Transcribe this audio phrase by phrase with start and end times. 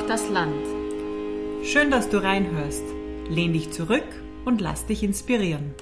[0.00, 0.64] Braucht das Land.
[1.62, 2.84] Schön, dass du reinhörst.
[3.28, 4.06] Lehn dich zurück
[4.46, 5.74] und lass dich inspirieren.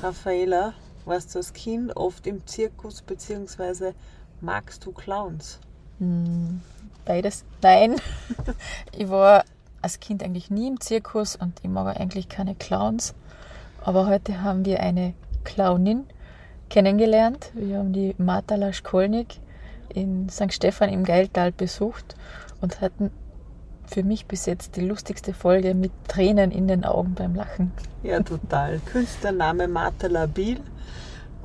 [0.00, 3.92] Raffaela, warst du als Kind oft im Zirkus bzw.
[4.40, 5.60] magst du Clowns?
[7.04, 7.44] Beides.
[7.62, 8.00] Nein.
[8.92, 9.44] ich war
[9.80, 13.14] als Kind eigentlich nie im Zirkus und ich mag eigentlich keine Clowns.
[13.84, 16.04] Aber heute haben wir eine Clownin
[16.68, 17.52] kennengelernt.
[17.54, 19.38] Wir haben die Marta Laschkolnik
[19.94, 20.52] in St.
[20.52, 22.16] Stephan im Geiltal besucht
[22.60, 23.10] und hatten
[23.86, 27.72] für mich bis jetzt die lustigste Folge mit Tränen in den Augen beim Lachen.
[28.02, 28.80] Ja, total.
[28.80, 30.60] Künstlername Martha Labil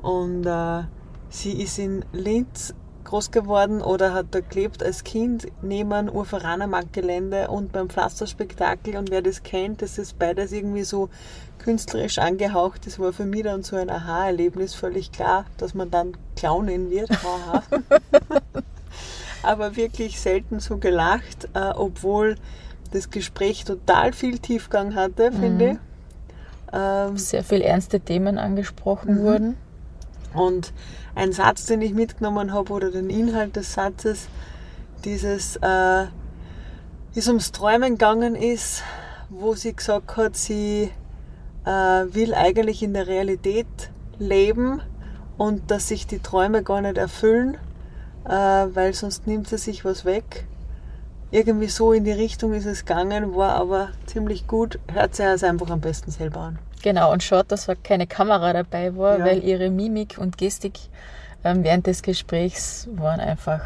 [0.02, 0.82] und äh,
[1.30, 7.72] sie ist in Linz groß geworden oder hat da gelebt als Kind neben Urveranermarktgelände und
[7.72, 11.10] beim Pflasterspektakel und wer das kennt, das ist beides irgendwie so
[11.64, 12.86] künstlerisch angehaucht.
[12.86, 17.10] Das war für mich dann so ein Aha-Erlebnis, völlig klar, dass man dann Clownin wird.
[19.42, 22.36] Aber wirklich selten so gelacht, äh, obwohl
[22.92, 25.76] das Gespräch total viel Tiefgang hatte, finde ich.
[26.72, 29.22] Ähm, Sehr viel ernste Themen angesprochen Mhm.
[29.24, 29.56] wurden.
[30.34, 30.72] und
[31.14, 34.26] ein Satz, den ich mitgenommen habe, oder den Inhalt des Satzes,
[35.04, 36.06] dieses, äh,
[37.12, 38.82] wie es ums Träumen gegangen ist,
[39.28, 40.90] wo sie gesagt hat, sie
[41.70, 43.66] will eigentlich in der Realität
[44.18, 44.80] leben
[45.38, 47.56] und dass sich die Träume gar nicht erfüllen,
[48.26, 50.46] äh, weil sonst nimmt sie sich was weg.
[51.30, 54.78] Irgendwie so in die Richtung ist es gegangen, war aber ziemlich gut.
[54.92, 56.58] Hört sich also einfach am besten selber an.
[56.82, 59.24] Genau, und schaut, dass da keine Kamera dabei war, Ja.
[59.24, 60.78] weil ihre Mimik und Gestik
[61.42, 63.62] ähm, während des Gesprächs waren einfach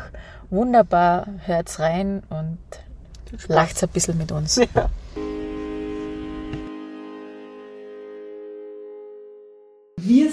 [0.51, 1.27] wunderbar.
[1.45, 2.59] Hört's rein und
[3.49, 4.57] lacht's ein bisschen mit uns.
[4.57, 4.89] Ja.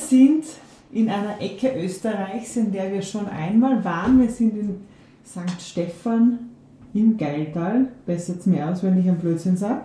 [0.09, 0.43] Sind
[0.91, 4.19] in einer Ecke Österreichs, in der wir schon einmal waren.
[4.21, 4.81] Wir sind in
[5.25, 5.61] St.
[5.61, 6.39] Stephan
[6.93, 7.87] im Geiltal.
[8.05, 9.81] Besser jetzt mir aus, wenn ich einen Blödsinn sage.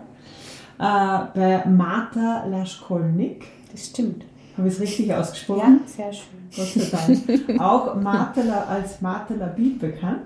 [0.79, 3.45] Äh, bei Marta Laschkolnik.
[3.73, 4.25] Das stimmt.
[4.57, 5.81] Habe ich es richtig Ja, ausgesprochen?
[5.87, 6.25] sehr schön.
[6.55, 7.17] Gott sei
[7.47, 7.61] Dank.
[7.61, 10.23] Auch Martha, La- als Martha Labid bekannt.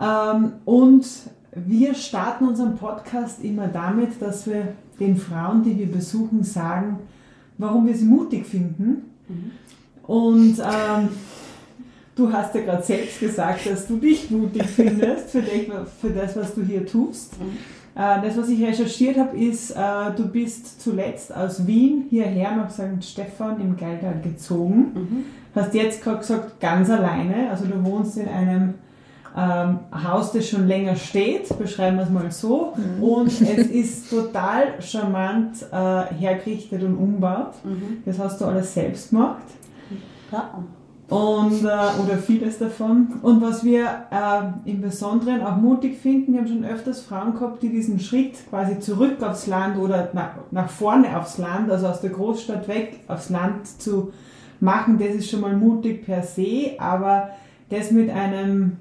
[0.00, 1.06] Ähm, und
[1.54, 6.98] wir starten unseren Podcast immer damit, dass wir den Frauen, die wir besuchen, sagen,
[7.62, 9.02] warum wir sie mutig finden.
[10.06, 11.08] Und ähm,
[12.16, 15.70] du hast ja gerade selbst gesagt, dass du dich mutig findest für, dich,
[16.00, 17.34] für das, was du hier tust.
[17.94, 19.76] Äh, Das, was ich recherchiert habe, ist, äh,
[20.16, 23.02] du bist zuletzt aus Wien hierher nach St.
[23.02, 25.24] Stephan im Geiltal gezogen.
[25.54, 27.50] Hast jetzt gerade gesagt, ganz alleine.
[27.50, 28.74] Also du wohnst in einem
[29.36, 32.74] ähm, Haus, das schon länger steht, beschreiben wir es mal so.
[33.00, 37.54] Und es ist total charmant äh, hergerichtet und umbaut.
[38.04, 39.42] Das hast du alles selbst gemacht.
[40.30, 40.62] Ja.
[41.08, 43.08] Und, äh, oder vieles davon.
[43.20, 47.62] Und was wir äh, im Besonderen auch mutig finden, wir haben schon öfters Frauen gehabt,
[47.62, 52.00] die diesen Schritt quasi zurück aufs Land oder nach, nach vorne aufs Land, also aus
[52.00, 54.12] der Großstadt weg aufs Land zu
[54.60, 57.30] machen, das ist schon mal mutig per se, aber
[57.68, 58.78] das mit einem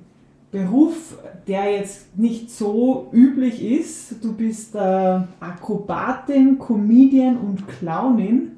[0.51, 1.17] Beruf,
[1.47, 4.23] der jetzt nicht so üblich ist.
[4.23, 4.79] Du bist äh,
[5.39, 8.57] Akrobatin, Comedian und Clownin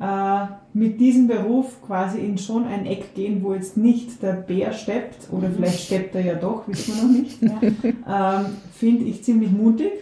[0.00, 4.72] äh, mit diesem Beruf quasi in schon ein Eck gehen, wo jetzt nicht der Bär
[4.72, 6.94] steppt, oder vielleicht steppt er ja doch, wissen
[7.40, 9.92] wir noch nicht, ähm, finde ich ziemlich mutig.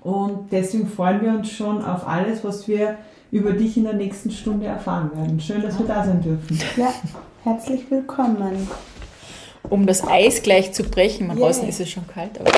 [0.00, 2.98] Und deswegen freuen wir uns schon auf alles, was wir
[3.32, 5.40] über dich in der nächsten Stunde erfahren werden.
[5.40, 6.58] Schön, dass wir da sein dürfen.
[6.76, 6.92] ja,
[7.44, 8.68] herzlich willkommen.
[9.70, 11.46] Um das Eis gleich zu brechen, man Yay.
[11.46, 12.50] draußen ist es schon kalt, aber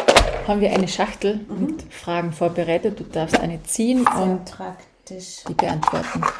[0.48, 2.98] haben wir eine Schachtel mit Fragen vorbereitet.
[2.98, 5.44] Du darfst eine ziehen Sehr und praktisch.
[5.46, 6.20] die beantworten.
[6.20, 6.32] Gut.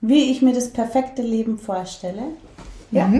[0.00, 2.22] Wie ich mir das perfekte Leben vorstelle.
[2.90, 3.10] Ja.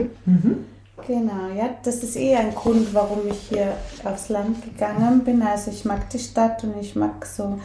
[1.06, 5.42] Genau, ja, das ist eh ein Grund, warum ich hier aufs Land gegangen bin.
[5.42, 7.58] Also ich mag die Stadt und ich mag so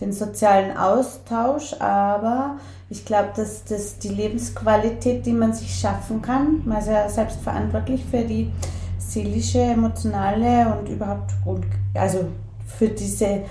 [0.00, 2.58] den sozialen Austausch, aber
[2.90, 7.40] ich glaube, dass das die Lebensqualität, die man sich schaffen kann, man ist ja selbst
[7.40, 8.50] verantwortlich für die
[8.98, 11.64] seelische, emotionale und überhaupt und
[11.94, 12.26] also
[12.66, 13.42] für diese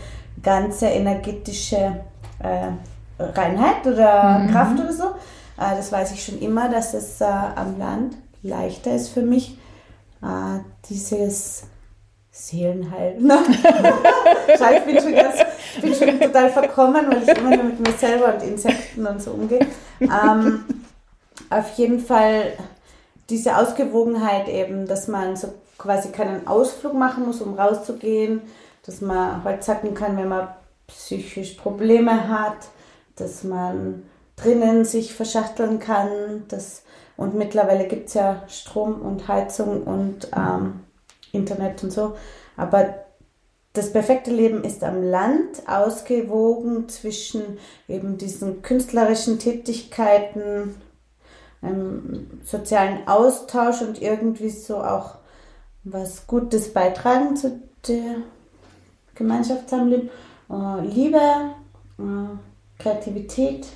[0.42, 2.02] ganze energetische
[2.40, 2.68] äh,
[3.20, 5.04] Reinheit oder Kraft oder so.
[5.58, 9.58] Äh, das weiß ich schon immer, dass es äh, am Land leichter ist für mich,
[10.22, 11.64] äh, dieses
[12.32, 13.18] Seelenheil.
[14.58, 15.36] Schau, ich bin schon, ganz,
[15.76, 19.22] ich bin schon total verkommen, weil ich immer nur mit mir selber und Insekten und
[19.22, 19.66] so umgehe.
[20.02, 20.66] Ähm,
[21.50, 22.54] auf jeden Fall
[23.30, 28.42] diese Ausgewogenheit eben, dass man so quasi keinen Ausflug machen muss, um rauszugehen,
[28.86, 30.50] dass man halt sagen kann, wenn man
[30.88, 32.58] psychisch Probleme hat,
[33.16, 34.04] dass man
[34.36, 36.44] drinnen sich verschachteln kann.
[36.48, 36.84] Das,
[37.16, 40.82] und mittlerweile gibt es ja Strom und Heizung und ähm,
[41.32, 42.16] Internet und so.
[42.58, 43.03] Aber
[43.74, 50.76] das perfekte Leben ist am Land ausgewogen zwischen eben diesen künstlerischen Tätigkeiten,
[51.62, 55.16] einem sozialen Austausch und irgendwie so auch
[55.84, 58.18] was Gutes beitragen zu der
[59.16, 60.10] Gemeinschaftssamleben.
[60.50, 61.20] Äh, Liebe,
[61.98, 63.68] äh, Kreativität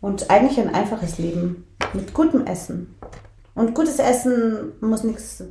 [0.00, 2.94] und eigentlich ein einfaches Leben mit gutem Essen.
[3.58, 5.42] Und gutes Essen muss nichts.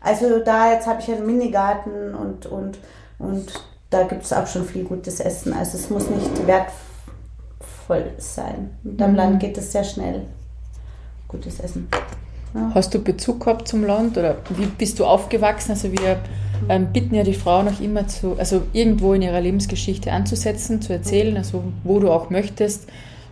[0.00, 2.78] Also da jetzt habe ich einen Minigarten und, und,
[3.18, 3.52] und
[3.90, 5.52] da gibt es auch schon viel gutes Essen.
[5.52, 8.76] Also es muss nicht wertvoll sein.
[8.82, 9.16] Und am mhm.
[9.16, 10.26] Land geht es sehr schnell.
[11.28, 11.88] Gutes Essen.
[12.54, 12.72] Ja.
[12.74, 15.70] Hast du Bezug gehabt zum Land oder wie bist du aufgewachsen?
[15.72, 16.18] Also wir
[16.68, 20.92] ähm, bitten ja die Frauen auch immer zu, also irgendwo in ihrer Lebensgeschichte anzusetzen, zu
[20.92, 22.88] erzählen, also wo du auch möchtest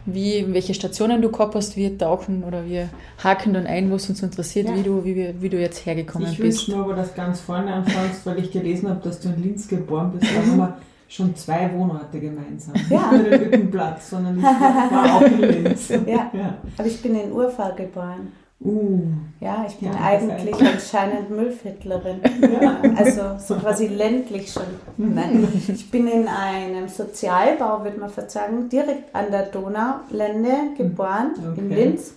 [0.06, 2.88] wie, welche Stationen du gehabt hast, wir tauchen oder wir
[3.22, 4.76] haken dann ein, was uns interessiert, ja.
[4.76, 6.62] wie, du, wie, wie du jetzt hergekommen ich bist.
[6.62, 9.42] Ich wünsche nur aber, dass ganz vorne anfängst, weil ich gelesen habe, dass du in
[9.42, 10.32] Linz geboren bist.
[10.32, 12.74] Da haben wir schon zwei Wohnorte gemeinsam.
[12.88, 13.10] Ja.
[13.10, 15.88] Nicht nur den Rückenplatz, sondern ich war auch in Linz.
[15.88, 16.30] Ja.
[16.32, 16.58] ja.
[16.78, 18.32] aber ich bin in Urfahr geboren.
[18.58, 19.02] Uh,
[19.38, 22.20] ja, ich bin ja, eigentlich anscheinend Müllviertlerin.
[22.60, 22.80] Ja.
[22.96, 24.62] Also so quasi ländlich schon.
[24.96, 31.60] Nein, ich bin in einem Sozialbau, würde man versagen, direkt an der Donaulände geboren, okay.
[31.60, 32.14] in Linz,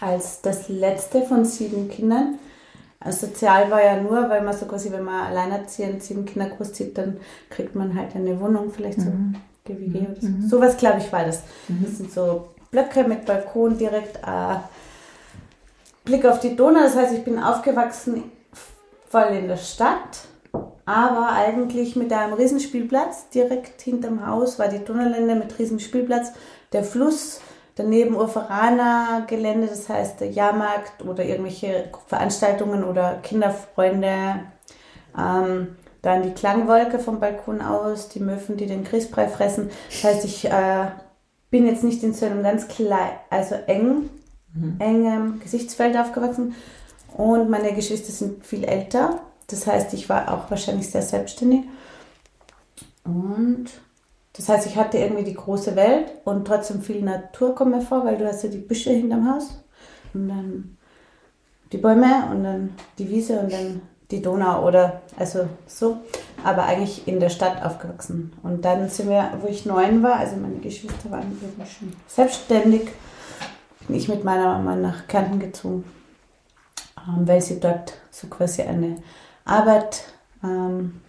[0.00, 2.38] als das letzte von sieben Kindern.
[3.00, 6.96] Also sozial war ja nur, weil man so quasi, wenn man alleinerziehend sieben Kinder großzieht,
[6.96, 7.16] dann
[7.50, 9.34] kriegt man halt eine Wohnung, vielleicht so mhm.
[9.64, 10.28] GWG oder so.
[10.28, 10.48] Mhm.
[10.48, 11.42] Sowas, glaube ich, war das.
[11.68, 11.84] Mhm.
[11.84, 14.16] Das sind so Blöcke mit Balkon direkt.
[14.18, 14.58] Äh,
[16.06, 16.80] Blick auf die Donau.
[16.80, 18.30] Das heißt, ich bin aufgewachsen
[19.10, 20.26] voll in der Stadt,
[20.86, 23.28] aber eigentlich mit einem Riesenspielplatz.
[23.28, 26.32] Direkt hinterm Haus war die Donaulände mit Riesenspielplatz.
[26.72, 27.40] Der Fluss,
[27.74, 34.40] daneben Urferaner Gelände, das heißt der Jahrmarkt oder irgendwelche Veranstaltungen oder Kinderfreunde.
[35.18, 39.70] Ähm, dann die Klangwolke vom Balkon aus, die Möwen, die den Grießbrei fressen.
[39.90, 40.86] Das heißt, ich äh,
[41.50, 44.08] bin jetzt nicht in so einem ganz klein, also eng
[44.56, 44.76] mhm.
[44.78, 46.54] engem Gesichtsfeld aufgewachsen
[47.16, 49.20] und meine Geschwister sind viel älter.
[49.46, 51.62] Das heißt, ich war auch wahrscheinlich sehr selbstständig.
[53.04, 53.66] Und
[54.34, 58.04] das heißt, ich hatte irgendwie die große Welt und trotzdem viel Natur kommt mir vor,
[58.04, 59.62] weil du hast ja die Büsche hinterm Haus
[60.12, 60.76] und dann
[61.72, 63.80] die Bäume und dann die Wiese und dann
[64.10, 65.98] die Donau oder also so,
[66.44, 68.32] aber eigentlich in der Stadt aufgewachsen.
[68.42, 72.88] Und dann sind wir, wo ich neun war, also meine Geschwister waren wirklich schon selbstständig
[73.86, 75.84] bin ich mit meiner Mama nach Kärnten gezogen,
[76.96, 78.96] ähm, weil sie dort so quasi eine
[79.44, 80.04] Arbeit
[80.42, 81.00] ähm,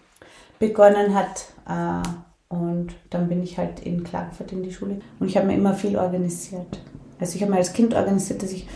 [0.58, 1.46] begonnen hat.
[1.68, 2.08] Äh,
[2.48, 5.00] und dann bin ich halt in Klagenfurt in die Schule.
[5.20, 6.80] Und ich habe mir immer viel organisiert.
[7.20, 8.66] Also ich habe mir als Kind organisiert, dass ich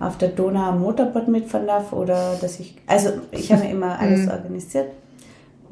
[0.00, 3.98] auf der Donau am Motorboot mitfahren darf oder dass ich, also ich habe mir immer
[4.00, 4.30] alles mhm.
[4.30, 4.92] organisiert.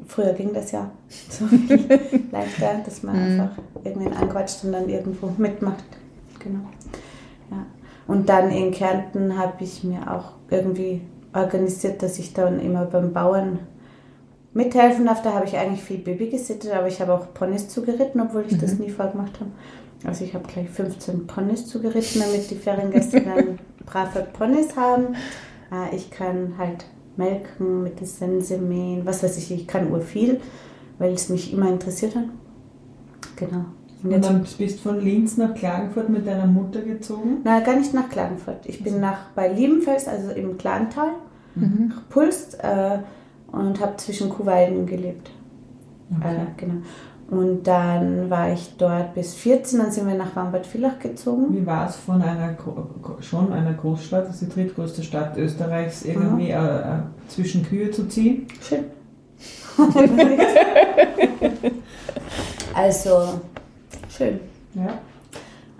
[0.07, 0.91] Früher ging das ja
[1.29, 1.67] so viel
[2.31, 3.41] leichter, dass man mhm.
[3.41, 5.83] einfach irgendwen anquatscht und dann irgendwo mitmacht.
[6.39, 6.59] Genau.
[8.07, 11.01] Und dann in Kärnten habe ich mir auch irgendwie
[11.33, 13.59] organisiert, dass ich dann immer beim Bauern
[14.53, 15.21] mithelfen darf.
[15.21, 18.53] Da habe ich eigentlich viel Baby gesittet, aber ich habe auch Ponys zugeritten, obwohl ich
[18.53, 18.61] mhm.
[18.61, 19.51] das nie vorgemacht habe.
[20.05, 25.15] Also ich habe gleich 15 Ponys zugeritten, damit die Feriengäste dann brave Ponys haben.
[25.71, 26.85] Äh, ich kann halt
[27.17, 30.39] melken, mit der Sense mähen, was weiß ich, ich kann urviel,
[30.99, 32.25] weil es mich immer interessiert hat.
[33.35, 33.65] Genau.
[34.03, 37.37] Und, dann bist du von Linz nach Klagenfurt mit deiner Mutter gezogen?
[37.43, 38.65] Nein, gar nicht nach Klagenfurt.
[38.65, 41.09] Ich bin nach bei Liebenfels, also im Klantal,
[41.55, 41.89] mhm.
[41.89, 42.99] nach Pulst äh,
[43.51, 45.31] und habe zwischen Kuhweiden gelebt.
[46.15, 46.35] Okay.
[46.35, 46.81] Äh, genau.
[47.29, 51.53] Und dann war ich dort bis 14, dann sind wir nach Wambad-Villach gezogen.
[51.53, 52.55] Wie war es von einer
[53.19, 56.51] schon einer Großstadt, das ist die drittgrößte Stadt Österreichs, irgendwie mhm.
[56.51, 58.47] äh, zwischen Kühe zu ziehen?
[58.61, 58.85] Schön.
[62.73, 63.41] also
[64.17, 64.39] schön.
[64.73, 64.99] Ja.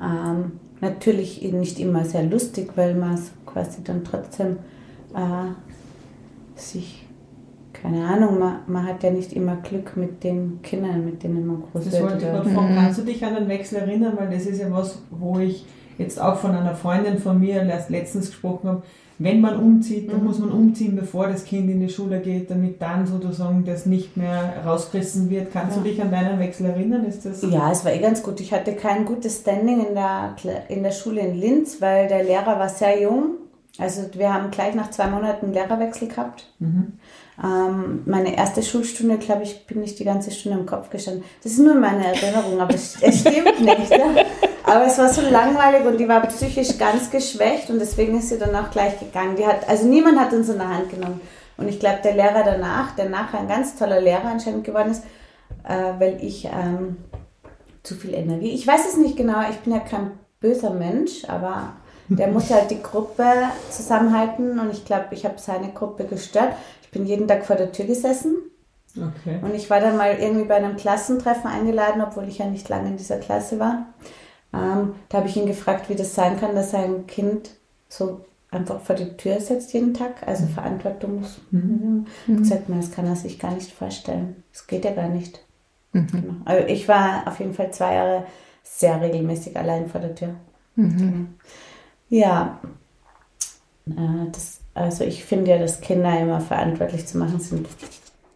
[0.02, 4.58] Ähm, natürlich nicht immer sehr lustig, weil man quasi dann trotzdem
[5.14, 7.06] äh, sich,
[7.74, 11.62] keine Ahnung, man, man hat ja nicht immer Glück mit den Kindern, mit denen man
[11.62, 11.94] groß wird.
[11.94, 12.76] Das wollte ich gerade fragen.
[12.76, 14.14] Kannst du dich an den Wechsel erinnern?
[14.18, 15.66] Weil das ist ja was, wo ich
[15.98, 18.84] jetzt auch von einer Freundin von mir letztens gesprochen habe
[19.20, 20.26] wenn man umzieht, dann mhm.
[20.26, 24.16] muss man umziehen, bevor das Kind in die Schule geht, damit dann sozusagen das nicht
[24.16, 25.52] mehr rausgerissen wird.
[25.52, 25.82] Kannst ja.
[25.82, 27.04] du dich an deinen Wechsel erinnern?
[27.06, 28.40] Ist das ja, es war eh ganz gut.
[28.40, 30.36] Ich hatte kein gutes Standing in der,
[30.70, 33.38] in der Schule in Linz, weil der Lehrer war sehr jung.
[33.80, 36.52] Also wir haben gleich nach zwei Monaten einen Lehrerwechsel gehabt.
[36.60, 36.94] Mhm.
[37.44, 41.24] Ähm, meine erste Schulstunde, glaube ich, bin ich die ganze Stunde im Kopf gestanden.
[41.44, 43.92] Das ist nur meine Erinnerung, aber es, es stimmt nicht.
[43.92, 44.26] Ja?
[44.68, 48.38] Aber es war so langweilig und die war psychisch ganz geschwächt und deswegen ist sie
[48.38, 49.38] dann auch gleich gegangen.
[49.38, 51.22] Die hat, also niemand hat uns in der Hand genommen.
[51.56, 55.06] Und ich glaube, der Lehrer danach, der nachher ein ganz toller Lehrer anscheinend geworden ist,
[55.64, 56.98] äh, weil ich ähm,
[57.82, 58.50] zu viel Energie.
[58.50, 61.74] Ich weiß es nicht genau, ich bin ja kein böser Mensch, aber
[62.10, 63.24] der muss halt die Gruppe
[63.70, 66.54] zusammenhalten und ich glaube, ich habe seine Gruppe gestört.
[66.84, 68.36] Ich bin jeden Tag vor der Tür gesessen.
[68.96, 69.40] Okay.
[69.42, 72.90] Und ich war dann mal irgendwie bei einem Klassentreffen eingeladen, obwohl ich ja nicht lange
[72.90, 73.86] in dieser Klasse war.
[74.54, 77.52] Ähm, da habe ich ihn gefragt, wie das sein kann, dass sein Kind
[77.90, 80.50] so einfach vor die Tür setzt jeden Tag, also mhm.
[80.50, 81.40] Verantwortungs.
[81.52, 82.06] Mhm.
[82.28, 82.38] Mhm.
[82.38, 84.44] Gesagt, das kann er sich gar nicht vorstellen.
[84.52, 85.40] Das geht ja gar nicht.
[85.94, 86.08] Mhm.
[86.08, 86.34] Genau.
[86.46, 88.26] Also ich war auf jeden Fall zwei Jahre
[88.64, 90.36] sehr regelmäßig allein vor der Tür.
[90.76, 90.98] Mhm.
[90.98, 91.26] Genau.
[92.10, 92.60] Ja,
[93.88, 97.68] äh, das, also ich finde ja, dass Kinder immer verantwortlich zu machen sind.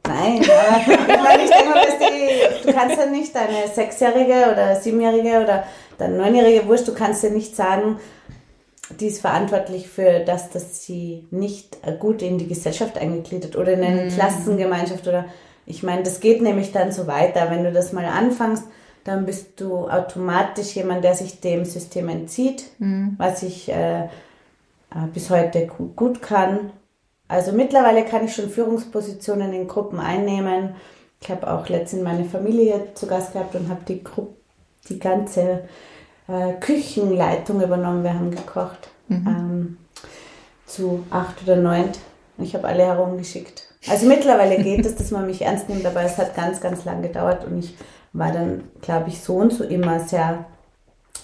[0.08, 5.44] Nein, aber meine, ich denke mal, die, du kannst ja nicht deine Sechsjährige oder Siebenjährige
[5.44, 5.64] oder
[5.98, 8.00] deine Neunjährige Wurst, du kannst ja nicht sagen,
[9.00, 13.84] die ist verantwortlich für das, dass sie nicht gut in die Gesellschaft eingegliedert oder in
[13.84, 14.10] eine mhm.
[14.10, 15.26] Klassengemeinschaft oder
[15.66, 17.50] ich meine, das geht nämlich dann so weiter.
[17.50, 18.64] Wenn du das mal anfängst,
[19.04, 23.16] dann bist du automatisch jemand, der sich dem System entzieht, mhm.
[23.18, 24.08] was ich äh, äh,
[25.14, 26.72] bis heute gut kann.
[27.32, 30.76] Also mittlerweile kann ich schon Führungspositionen in Gruppen einnehmen.
[31.22, 34.04] Ich habe auch letztens meine Familie zu Gast gehabt und habe die,
[34.90, 35.62] die ganze
[36.28, 38.04] äh, Küchenleitung übernommen.
[38.04, 39.28] Wir haben gekocht mhm.
[39.28, 39.78] ähm,
[40.66, 41.86] zu acht oder neun.
[42.38, 43.64] Ich habe alle herumgeschickt.
[43.88, 47.02] Also mittlerweile geht es, dass man mich ernst nimmt, aber es hat ganz, ganz lang
[47.02, 47.78] gedauert und ich
[48.12, 50.44] war dann, glaube ich, so und so immer sehr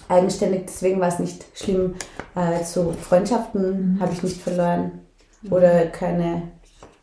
[0.08, 0.62] eigenständig.
[0.68, 1.96] Deswegen war es nicht schlimm.
[2.34, 4.00] Äh, so Freundschaften mhm.
[4.00, 5.02] habe ich nicht verloren.
[5.50, 6.42] Oder keine,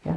[0.03, 0.15] ja.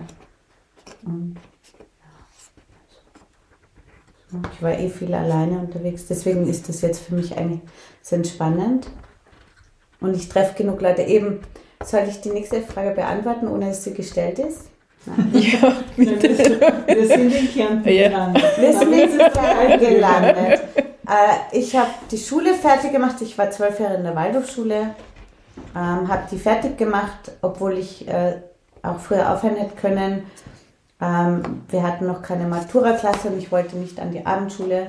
[4.53, 7.61] Ich war eh viel alleine unterwegs, deswegen ist das jetzt für mich eigentlich
[8.03, 8.89] sehr entspannend.
[10.01, 11.03] Und ich treffe genug Leute.
[11.03, 11.41] Eben,
[11.83, 14.71] soll ich die nächste Frage beantworten, ohne dass sie gestellt ist?
[15.33, 18.09] Ja, wir sind in Kärnten ja.
[18.09, 18.45] gelandet.
[18.59, 20.61] Wir sind in Kärnten gelandet.
[20.77, 23.17] Äh, ich habe die Schule fertig gemacht.
[23.23, 24.95] Ich war zwölf Jahre in der Waldorfschule.
[25.75, 28.37] Ähm, habe die fertig gemacht, obwohl ich äh,
[28.83, 30.23] auch früher aufhören hätte können.
[31.01, 34.89] Ähm, wir hatten noch keine Matura-Klasse und ich wollte nicht an die Abendschule.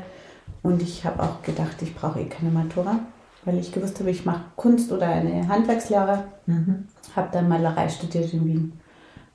[0.61, 2.99] Und ich habe auch gedacht, ich brauche eh keine Matura,
[3.45, 6.25] weil ich gewusst habe, ich mache Kunst oder eine Handwerkslehre.
[6.45, 6.87] Mhm.
[7.15, 8.73] Habe dann Malerei studiert in Wien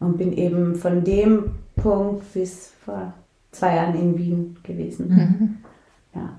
[0.00, 3.12] und bin eben von dem Punkt bis vor
[3.53, 5.09] zwei Jahren in Wien gewesen.
[5.09, 5.59] Mhm.
[6.14, 6.31] Ja.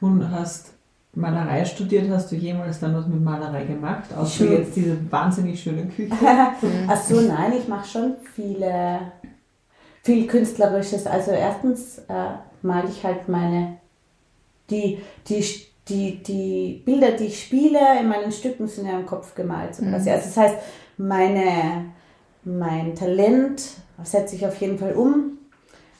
[0.00, 0.73] Und hast
[1.16, 4.12] Malerei studiert, hast du jemals dann was mit Malerei gemacht?
[4.16, 6.14] Außer jetzt diese wahnsinnig schöne Küche.
[6.88, 9.00] Ach so, nein, ich mache schon viele,
[10.02, 11.06] viel Künstlerisches.
[11.06, 13.78] Also erstens äh, male ich halt meine,
[14.70, 15.44] die, die,
[15.88, 19.74] die, die Bilder, die ich spiele in meinen Stücken sind ja im Kopf gemalt.
[19.74, 19.94] So mhm.
[19.94, 20.56] Also das heißt,
[20.96, 21.92] meine
[22.44, 23.62] mein Talent
[24.02, 25.33] setze ich auf jeden Fall um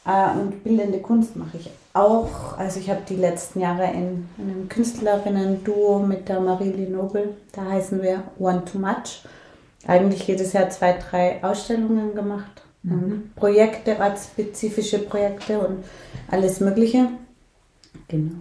[0.06, 2.58] äh, und bildende Kunst mache ich auch.
[2.58, 8.02] Also ich habe die letzten Jahre in einem Künstlerinnen-Duo mit der Marie Nobel, da heißen
[8.02, 9.24] wir One Too Much,
[9.86, 12.62] eigentlich jedes Jahr zwei, drei Ausstellungen gemacht.
[12.82, 13.30] Mhm.
[13.34, 15.84] Projekte, artspezifische Projekte und
[16.30, 17.08] alles Mögliche.
[18.08, 18.34] Genau.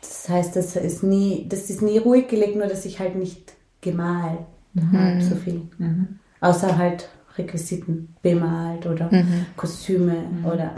[0.00, 3.52] Das heißt, das ist nie, das ist nie ruhig gelegt, nur dass ich halt nicht
[3.80, 4.40] gemalt
[4.74, 4.92] mhm.
[4.92, 5.62] habe, so viel.
[5.78, 6.18] Mhm.
[6.40, 9.46] Außer halt Requisiten bemalt oder mhm.
[9.56, 10.46] Kostüme mhm.
[10.46, 10.70] oder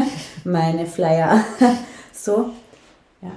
[0.44, 1.44] meine Flyer.
[2.12, 2.50] so.
[3.22, 3.32] Ja.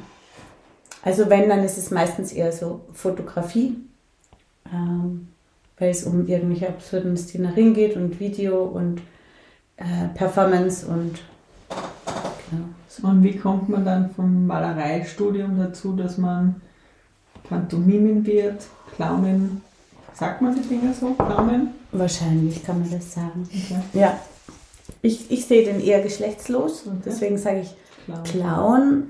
[1.03, 3.77] Also wenn, dann ist es meistens eher so Fotografie,
[4.73, 5.27] ähm,
[5.77, 9.01] weil es um irgendwelche absurden Szenerien geht und Video und
[9.77, 11.19] äh, Performance und
[12.49, 12.65] genau.
[12.87, 13.07] So.
[13.07, 16.61] Und wie kommt man dann vom Malereistudium dazu, dass man
[17.43, 19.61] Pantomimen wird, Clownin
[20.19, 21.15] Sagt man die Dinge so?
[21.17, 21.69] Namen?
[21.93, 23.47] Wahrscheinlich kann man das sagen.
[23.47, 23.79] Okay.
[23.93, 24.19] Ja.
[25.01, 27.03] Ich, ich sehe den eher geschlechtslos und okay.
[27.05, 28.23] deswegen sage ich Clown.
[28.23, 29.03] Clown,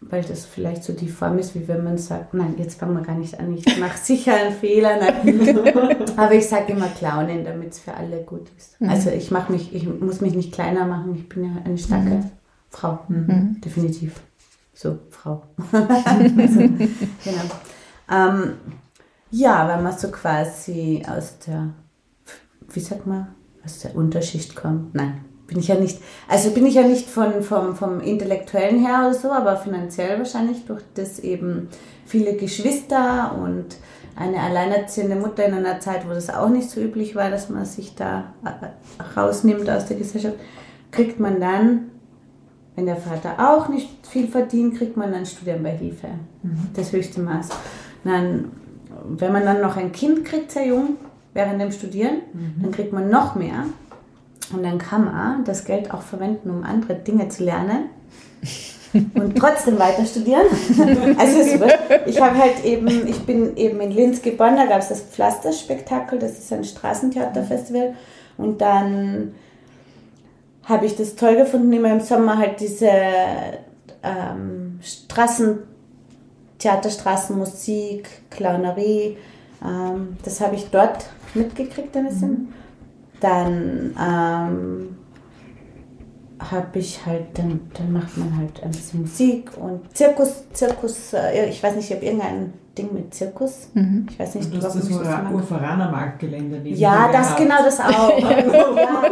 [0.00, 3.02] weil das vielleicht so die Form ist, wie wenn man sagt, nein, jetzt fangen wir
[3.02, 5.00] gar nicht an, ich mache sicher einen Fehler.
[6.16, 8.80] Aber ich sage immer Clownen, damit es für alle gut ist.
[8.80, 8.90] Mhm.
[8.90, 12.10] Also ich mache mich, ich muss mich nicht kleiner machen, ich bin ja eine starke
[12.10, 12.30] mhm.
[12.70, 13.00] Frau.
[13.08, 13.60] Mhm.
[13.60, 14.20] Definitiv.
[14.72, 15.42] So, Frau.
[15.72, 15.88] also,
[17.24, 17.42] genau.
[18.08, 18.52] Ähm,
[19.34, 21.70] ja, wenn man so quasi aus der,
[22.68, 24.94] wie sagt man, aus der Unterschicht kommt.
[24.94, 26.00] Nein, bin ich ja nicht.
[26.28, 30.66] Also bin ich ja nicht von, vom, vom Intellektuellen her oder so, aber finanziell wahrscheinlich
[30.66, 31.68] durch das eben
[32.06, 33.76] viele Geschwister und
[34.16, 37.64] eine alleinerziehende Mutter in einer Zeit, wo das auch nicht so üblich war, dass man
[37.64, 38.34] sich da
[39.16, 40.36] rausnimmt aus der Gesellschaft,
[40.92, 41.90] kriegt man dann
[42.76, 46.08] wenn der Vater auch nicht viel verdient, kriegt man dann Studienbeihilfe.
[46.74, 47.50] Das höchste Maß.
[48.02, 48.50] Dann,
[49.04, 50.96] wenn man dann noch ein Kind kriegt, sehr jung,
[51.34, 52.22] während dem Studieren,
[52.62, 53.64] dann kriegt man noch mehr.
[54.52, 57.88] Und dann kann man das Geld auch verwenden, um andere Dinge zu lernen
[59.14, 60.46] und trotzdem weiter studieren.
[61.18, 64.88] Also wird, ich habe halt eben, ich bin eben in Linz geboren, da gab es
[64.88, 67.94] das Pflasterspektakel, das ist ein Straßentheaterfestival.
[68.36, 69.34] Und dann
[70.64, 72.90] habe ich das toll gefunden, immer im Sommer halt diese
[74.02, 75.58] ähm, Straßen,
[76.58, 79.16] Theaterstraßenmusik, Clownerie,
[79.64, 82.52] ähm, das habe ich dort mitgekriegt ein bisschen.
[83.20, 84.96] Dann ähm,
[86.40, 91.48] habe ich halt, dann, dann macht man halt ein bisschen Musik und Zirkus, Zirkus, äh,
[91.48, 93.68] ich weiß nicht, ich habe irgendein Ding mit Zirkus.
[94.10, 94.90] Ich weiß nicht, Du hast das.
[94.90, 97.40] Urveranermarktgelände neben Ja, das gehabt.
[97.40, 98.18] genau das auch.
[98.18, 99.02] ja.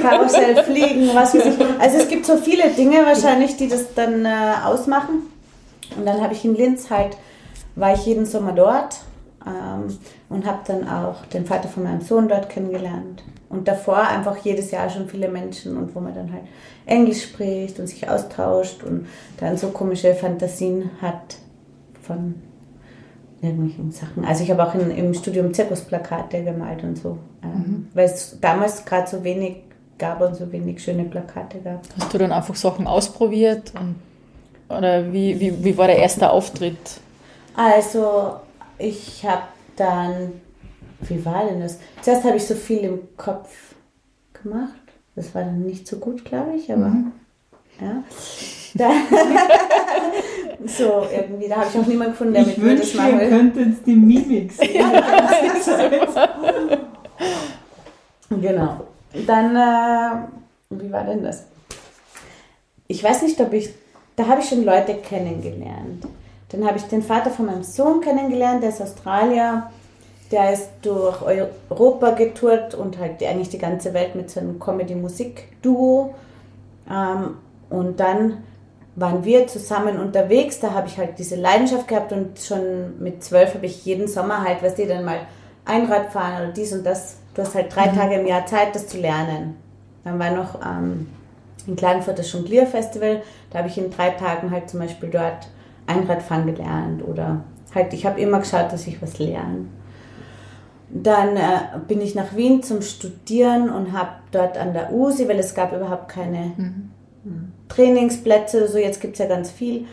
[0.00, 1.58] Karussell fliegen, was weiß ich.
[1.80, 5.22] Also es gibt so viele Dinge wahrscheinlich, die das dann äh, ausmachen.
[5.96, 7.16] Und dann habe ich in Linz halt,
[7.74, 9.00] war ich jeden Sommer dort
[9.46, 13.22] ähm, und habe dann auch den Vater von meinem Sohn dort kennengelernt.
[13.48, 16.44] Und davor einfach jedes Jahr schon viele Menschen und wo man dann halt
[16.86, 19.06] Englisch spricht und sich austauscht und
[19.38, 21.36] dann so komische Fantasien hat
[22.00, 22.36] von
[23.42, 24.24] irgendwelchen Sachen.
[24.24, 28.84] Also ich habe auch in, im Studium Zirkusplakate gemalt und so, ähm, weil es damals
[28.84, 29.56] gerade so wenig
[29.98, 31.82] gab und so wenig schöne Plakate gab.
[31.98, 33.72] Hast du dann einfach Sachen ausprobiert?
[33.78, 33.96] Und,
[34.68, 36.76] oder wie, wie, wie war der erste Auftritt?
[37.54, 38.36] Also
[38.78, 39.42] ich habe
[39.76, 40.40] dann,
[41.00, 41.78] wie war denn das?
[42.00, 43.48] Zuerst habe ich so viel im Kopf
[44.42, 44.72] gemacht.
[45.14, 46.92] Das war dann nicht so gut, glaube ich, aber
[47.80, 48.02] ja.
[48.74, 48.90] Da,
[50.66, 53.20] so irgendwie, da habe ich auch niemanden gefunden, der Ich mit mir das wünschte, machen
[53.20, 53.28] will.
[53.28, 54.86] könntet die Mimik sehen.
[58.30, 58.80] Genau.
[59.26, 60.16] Dann, äh,
[60.70, 61.44] wie war denn das?
[62.88, 63.70] Ich weiß nicht, ob ich,
[64.22, 66.06] da habe ich schon Leute kennengelernt.
[66.50, 69.70] Dann habe ich den Vater von meinem Sohn kennengelernt, der ist Australier.
[70.30, 76.14] Der ist durch Europa getourt und halt eigentlich die ganze Welt mit seinem Comedy-Musik-Duo.
[76.88, 77.36] Ähm,
[77.68, 78.38] und dann
[78.94, 80.60] waren wir zusammen unterwegs.
[80.60, 84.42] Da habe ich halt diese Leidenschaft gehabt und schon mit zwölf habe ich jeden Sommer
[84.44, 85.18] halt, was die dann mal
[85.64, 87.16] Einrad fahren oder dies und das.
[87.34, 89.56] Du hast halt drei Tage im Jahr Zeit, das zu lernen.
[90.04, 91.08] Dann war noch ähm,
[91.66, 93.22] in Klagenfurt das Jonglierfestival.
[93.50, 95.48] Da habe ich in drei Tagen halt zum Beispiel dort
[95.86, 97.44] Einradfahren gelernt oder
[97.74, 99.66] halt, ich habe immer geschaut, dass ich was lerne.
[100.90, 105.38] Dann äh, bin ich nach Wien zum Studieren und habe dort an der USI, weil
[105.38, 106.52] es gab überhaupt keine
[107.68, 109.86] Trainingsplätze oder so, jetzt gibt es ja ganz viel,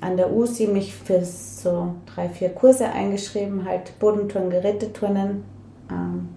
[0.00, 5.44] an der USI mich für so drei, vier Kurse eingeschrieben, halt Bodenturnen, Geräteturnen.
[5.90, 6.28] Ähm,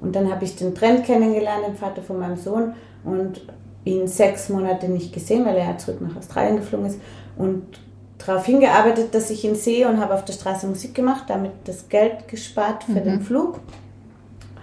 [0.00, 3.42] und dann habe ich den Trend kennengelernt, den Vater von meinem Sohn, und
[3.84, 6.98] ihn sechs Monate nicht gesehen, weil er ja zurück nach Australien geflogen ist.
[7.36, 7.64] Und
[8.18, 11.88] darauf hingearbeitet, dass ich ihn sehe und habe auf der Straße Musik gemacht, damit das
[11.88, 13.60] Geld gespart für den Flug.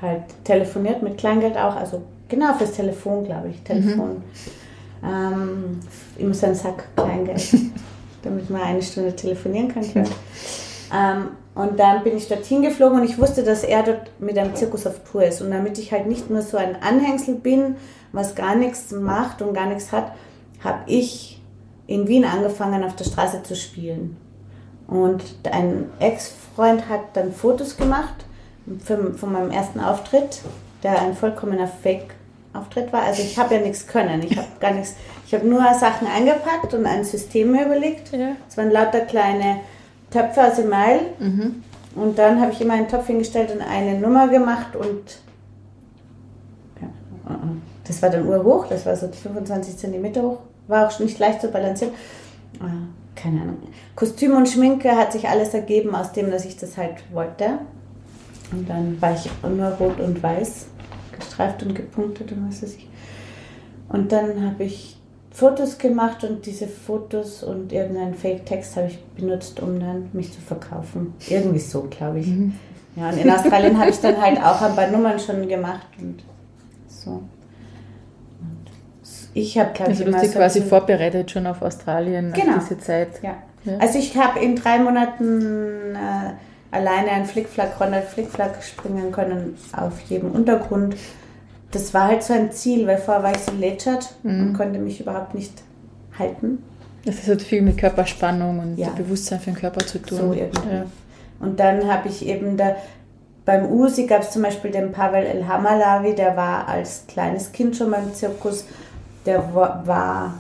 [0.02, 3.62] Halt telefoniert mit Kleingeld auch, also genau fürs Telefon, glaube ich.
[3.64, 4.22] Telefon.
[5.04, 5.80] Ähm,
[6.18, 7.56] immer so ein Sack Kleingeld,
[8.22, 9.84] damit man eine Stunde telefonieren kann.
[9.84, 10.06] klar.
[10.94, 14.56] Ähm, und dann bin ich dorthin geflogen und ich wusste, dass er dort mit einem
[14.56, 15.42] Zirkus auf Tour ist.
[15.42, 17.76] Und damit ich halt nicht nur so ein Anhängsel bin,
[18.12, 20.12] was gar nichts macht und gar nichts hat,
[20.64, 21.42] habe ich
[21.88, 24.18] in Wien angefangen, auf der Straße zu spielen.
[24.88, 28.26] Und ein Ex-Freund hat dann Fotos gemacht
[28.84, 30.42] für, von meinem ersten Auftritt,
[30.84, 33.04] der ein vollkommener Fake-Auftritt war.
[33.04, 34.24] Also ich habe ja nichts können.
[34.24, 34.96] Ich habe gar nichts.
[35.26, 38.12] Ich habe nur Sachen eingepackt und ein System mir überlegt.
[38.14, 38.36] Ja.
[38.48, 39.62] Es waren lauter kleine
[40.10, 41.02] Töpfe aus Email.
[41.96, 45.20] Und dann habe ich immer einen Topf hingestellt und eine Nummer gemacht und
[46.80, 47.40] ja,
[47.88, 51.50] das war dann urhoch, das war so 25 cm hoch, war auch nicht leicht zu
[51.50, 51.94] balancieren.
[52.60, 52.66] Ah,
[53.16, 53.58] Keine Ahnung.
[53.96, 57.60] Kostüm und Schminke hat sich alles ergeben aus dem, dass ich das halt wollte.
[58.52, 60.68] Und dann war ich nur rot und weiß,
[61.18, 62.88] gestreift und gepunktet und was weiß ich.
[63.90, 64.98] Und dann habe ich
[65.32, 70.42] Fotos gemacht und diese Fotos und irgendeinen Fake-Text habe ich benutzt, um dann mich zu
[70.42, 71.14] verkaufen.
[71.30, 72.28] Irgendwie so, glaube ich.
[72.96, 76.24] Ja, und in Australien habe ich dann halt auch ein paar Nummern schon gemacht und
[76.88, 77.22] so.
[79.40, 82.58] Ich habe, glaube ich, Also du hast dich so quasi vorbereitet schon auf Australien, Genau.
[82.58, 83.10] auf diese Zeit.
[83.22, 83.36] ja.
[83.66, 83.78] Ja.
[83.80, 90.00] Also ich habe in drei Monaten äh, alleine ein Flickflack, Ronald Flickflack springen können auf
[90.08, 90.96] jedem Untergrund.
[91.72, 95.02] Das war halt so ein Ziel, weil vorher war ich so lätschert und konnte mich
[95.02, 95.52] überhaupt nicht
[96.18, 96.64] halten.
[97.04, 98.90] Das hat viel mit Körperspannung und Ja.
[98.90, 100.18] Bewusstsein für den Körper zu tun.
[100.18, 100.70] So irgendwie.
[100.76, 100.86] Ja.
[101.42, 102.76] Und dann habe ich eben da,
[103.44, 107.76] beim USI gab es zum Beispiel den Pavel El Hamalawi, der war als kleines Kind
[107.76, 108.66] schon beim Zirkus.
[109.28, 110.34] Der war, war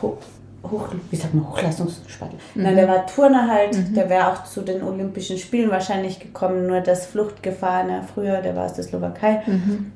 [0.00, 0.18] hoch,
[0.62, 2.38] hoch, wie sagt man, Hochleistungssportler.
[2.54, 2.62] Mhm.
[2.62, 3.94] Nein, der war Turner halt, mhm.
[3.94, 8.54] der wäre auch zu den Olympischen Spielen wahrscheinlich gekommen, nur das Fluchtgefahr, ne, früher, der
[8.54, 9.42] war aus der Slowakei.
[9.46, 9.92] Mhm.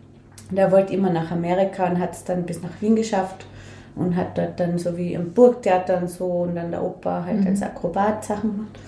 [0.50, 3.46] Der wollte immer nach Amerika und hat es dann bis nach Wien geschafft
[3.94, 7.40] und hat dort dann so wie im Burgtheater und so und dann der Opa halt
[7.40, 7.48] mhm.
[7.48, 8.78] als Akrobat Sachen gemacht.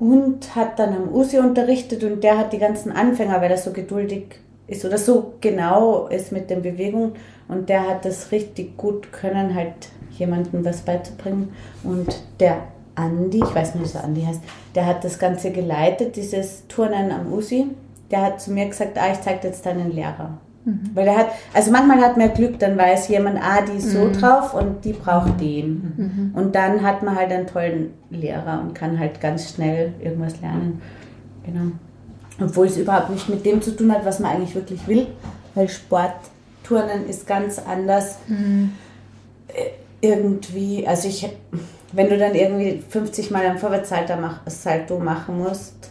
[0.00, 3.70] Und hat dann am Usi unterrichtet und der hat die ganzen Anfänger, weil er so
[3.72, 7.12] geduldig ist oder so genau ist mit den Bewegungen
[7.48, 11.52] und der hat das richtig gut können, halt jemandem was beizubringen.
[11.82, 12.58] Und der
[12.94, 14.40] Andi, ich weiß nicht, wie der Andi heißt,
[14.74, 17.66] der hat das Ganze geleitet, dieses Turnen am Usi.
[18.10, 20.38] Der hat zu mir gesagt, ah, ich zeige jetzt deinen Lehrer.
[20.64, 20.90] Mhm.
[20.94, 24.06] Weil er hat, also manchmal hat man Glück, dann weiß jemand, ah, die ist so
[24.06, 24.12] mhm.
[24.12, 25.94] drauf und die braucht den.
[25.96, 26.38] Mhm.
[26.38, 30.80] Und dann hat man halt einen tollen Lehrer und kann halt ganz schnell irgendwas lernen.
[31.44, 31.72] Genau.
[32.40, 35.06] Obwohl es überhaupt nicht mit dem zu tun hat, was man eigentlich wirklich will,
[35.54, 38.16] weil Sportturnen ist ganz anders.
[38.26, 38.72] Mhm.
[39.48, 39.70] Äh,
[40.00, 41.26] irgendwie, also ich,
[41.92, 45.90] wenn du dann irgendwie 50 Mal einen Vorwärtssalto machen musst,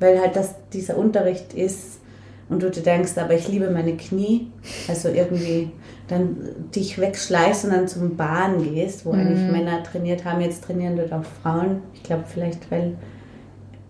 [0.00, 2.00] weil halt das dieser Unterricht ist,
[2.48, 4.50] und du dir denkst, aber ich liebe meine Knie,
[4.88, 5.70] also irgendwie
[6.08, 6.36] dann
[6.74, 9.20] dich wegschleißt und dann zum Bahn gehst, wo mhm.
[9.20, 11.82] eigentlich Männer trainiert haben, jetzt trainieren dort auch Frauen.
[11.94, 12.94] Ich glaube vielleicht, weil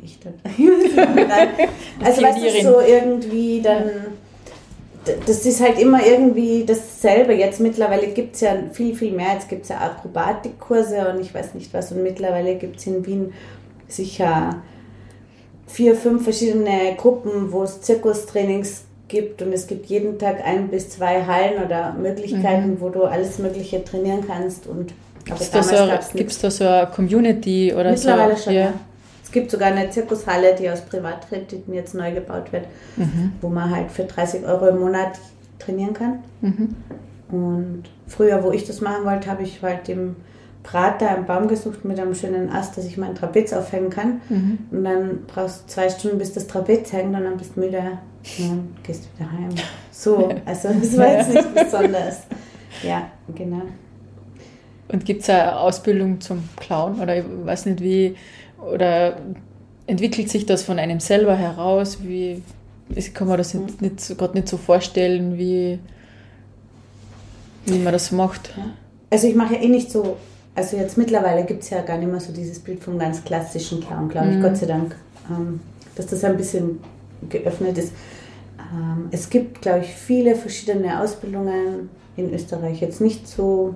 [0.05, 0.35] ich dort.
[2.05, 3.91] also weißt du, so irgendwie dann.
[5.27, 7.35] Das ist halt immer irgendwie dasselbe.
[7.35, 9.35] Jetzt mittlerweile gibt es ja viel, viel mehr.
[9.35, 11.93] Jetzt gibt es ja Akrobatikkurse und ich weiß nicht was.
[11.93, 13.35] Und mittlerweile gibt es in Wien
[13.87, 14.63] sicher
[15.67, 20.91] vier, fünf verschiedene Gruppen, wo es Zirkustrainings gibt und es gibt jeden Tag ein bis
[20.91, 22.81] zwei Hallen oder Möglichkeiten, mhm.
[22.81, 24.67] wo du alles Mögliche trainieren kannst.
[24.67, 28.45] Und Gibt es da, so, da so eine Community oder Mittlerweile so?
[28.45, 28.73] schon, ja.
[29.35, 33.33] Es gibt sogar eine Zirkushalle, die aus Privatkrediten jetzt neu gebaut wird, mhm.
[33.41, 35.19] wo man halt für 30 Euro im Monat
[35.59, 36.21] trainieren kann.
[36.41, 36.77] Mhm.
[37.33, 40.15] Und früher, wo ich das machen wollte, habe ich halt im
[40.63, 44.21] Prater einen Baum gesucht mit einem schönen Ast, dass ich meinen Trapez aufhängen kann.
[44.29, 44.59] Mhm.
[44.71, 47.83] Und dann brauchst du zwei Stunden, bis das Trapez hängt und dann bist du müde
[48.39, 49.49] und gehst wieder heim.
[49.91, 52.23] So, also das war jetzt nicht besonders.
[52.85, 53.63] Ja, genau.
[54.87, 58.15] Und gibt es eine Ausbildung zum Clown oder ich weiß nicht wie,
[58.73, 59.17] oder
[59.87, 61.99] entwickelt sich das von einem selber heraus?
[62.03, 62.43] Wie,
[62.95, 63.67] ich kann man das mhm.
[63.81, 65.79] nicht, gerade nicht so vorstellen, wie,
[67.67, 68.55] wie man das macht.
[69.11, 70.17] Also ich mache ja eh nicht so
[70.55, 73.81] also jetzt mittlerweile gibt es ja gar nicht mehr so dieses Bild vom ganz klassischen
[73.81, 74.43] Clown, glaube ich, mhm.
[74.43, 74.95] Gott sei Dank,
[75.29, 75.61] ähm,
[75.97, 76.81] dass das ein bisschen
[77.29, 77.93] geöffnet ist.
[78.59, 83.75] Ähm, es gibt, glaube ich, viele verschiedene Ausbildungen in Österreich, jetzt nicht so,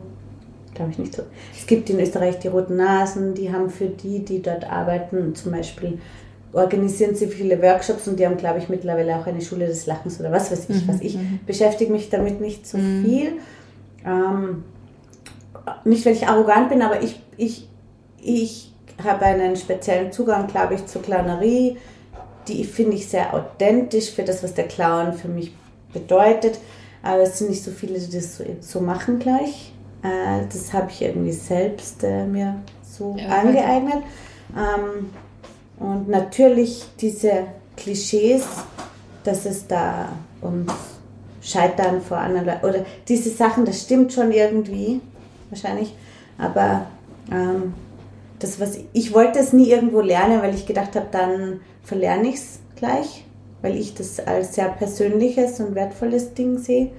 [0.79, 1.23] glaube ich nicht so.
[1.57, 5.53] Es gibt in Österreich die Roten Nasen, die haben für die, die dort arbeiten, zum
[5.53, 5.99] Beispiel
[6.53, 10.19] organisieren sie viele Workshops und die haben, glaube ich, mittlerweile auch eine Schule des Lachens
[10.19, 10.89] oder was weiß ich, mhm.
[10.89, 11.17] was ich.
[11.17, 11.41] Mhm.
[11.47, 13.05] Beschäftige mich damit nicht so mhm.
[13.05, 13.33] viel.
[14.07, 14.65] Ähm,
[15.85, 17.69] nicht weil ich arrogant bin, aber ich, ich,
[18.23, 21.77] ich habe einen speziellen Zugang, glaube ich, zur Clownerie.
[22.47, 25.53] Die finde ich sehr authentisch für das, was der Clown für mich
[25.93, 26.59] bedeutet.
[27.03, 29.73] Aber es sind nicht so viele, die das so, so machen gleich.
[30.03, 34.03] Äh, das habe ich irgendwie selbst äh, mir so ja, angeeignet.
[34.57, 35.11] Ähm,
[35.79, 37.45] und natürlich diese
[37.77, 38.45] Klischees,
[39.25, 40.09] dass es da
[40.43, 40.73] ums
[41.41, 45.01] Scheitern vor anderen Leuten oder diese Sachen, das stimmt schon irgendwie
[45.51, 45.95] wahrscheinlich.
[46.37, 46.87] Aber
[47.31, 47.75] ähm,
[48.39, 52.37] das, was ich wollte es nie irgendwo lernen, weil ich gedacht habe, dann verlerne ich
[52.37, 53.25] es gleich,
[53.63, 56.91] weil ich das als sehr persönliches und wertvolles Ding sehe.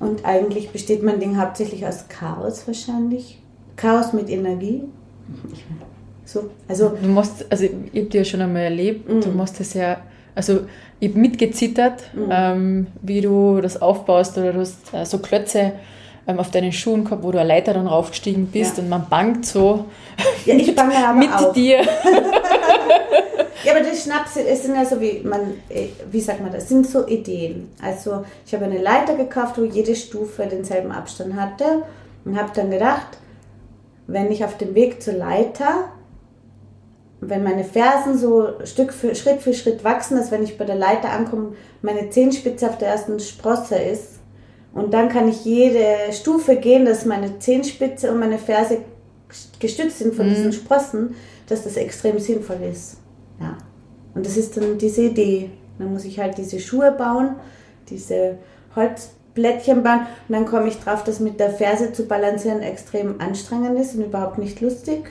[0.00, 3.38] Und eigentlich besteht mein Ding hauptsächlich aus Chaos wahrscheinlich.
[3.76, 4.82] Chaos mit Energie.
[6.24, 9.20] So, also du musst, also ich habe dir ja schon einmal erlebt, mm.
[9.20, 9.98] du musst das ja,
[10.34, 10.60] also
[11.00, 12.30] ich habe mitgezittert, mm.
[12.30, 15.72] ähm, wie du das aufbaust oder du hast äh, so Klötze
[16.26, 18.82] ähm, auf deinen Schuhen gehabt, wo du eine Leiter dann raufgestiegen bist ja.
[18.82, 19.86] und man bangt so
[20.46, 21.52] ja, ich bange aber mit auch.
[21.52, 21.80] dir.
[23.64, 26.68] ja, aber das Schnapse, es sind ja so wie man, äh, wie sagt man das,
[26.68, 27.70] sind so Ideen.
[27.82, 31.82] Also ich habe eine Leiter gekauft, wo jede Stufe denselben Abstand hatte
[32.24, 33.18] und habe dann gedacht,
[34.06, 35.90] wenn ich auf dem Weg zur Leiter
[37.20, 40.76] wenn meine Fersen so Stück für, Schritt für Schritt wachsen, dass wenn ich bei der
[40.76, 44.20] Leiter ankomme, meine Zehenspitze auf der ersten Sprosse ist,
[44.72, 48.78] und dann kann ich jede Stufe gehen, dass meine Zehenspitze und meine Ferse
[49.58, 50.34] gestützt sind von mhm.
[50.34, 51.16] diesen Sprossen,
[51.48, 52.98] dass das extrem sinnvoll ist.
[54.14, 55.50] Und das ist dann diese Idee.
[55.78, 57.36] Dann muss ich halt diese Schuhe bauen,
[57.88, 58.36] diese
[58.76, 63.78] Holzblättchen bauen und dann komme ich drauf, dass mit der Ferse zu balancieren extrem anstrengend
[63.80, 65.04] ist und überhaupt nicht lustig.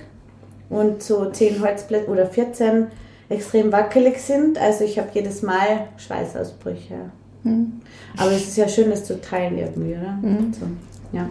[0.69, 2.87] Und so 10 Holzblätter oder 14
[3.29, 4.59] extrem wackelig sind.
[4.59, 7.11] Also ich habe jedes Mal Schweißausbrüche.
[7.43, 7.81] Mhm.
[8.17, 10.11] Aber es ist ja schön, das zu teilen irgendwie, oder?
[10.21, 10.53] Mhm.
[10.53, 10.65] So.
[11.11, 11.29] Ja.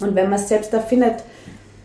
[0.00, 1.24] Und wenn man es selbst erfindet,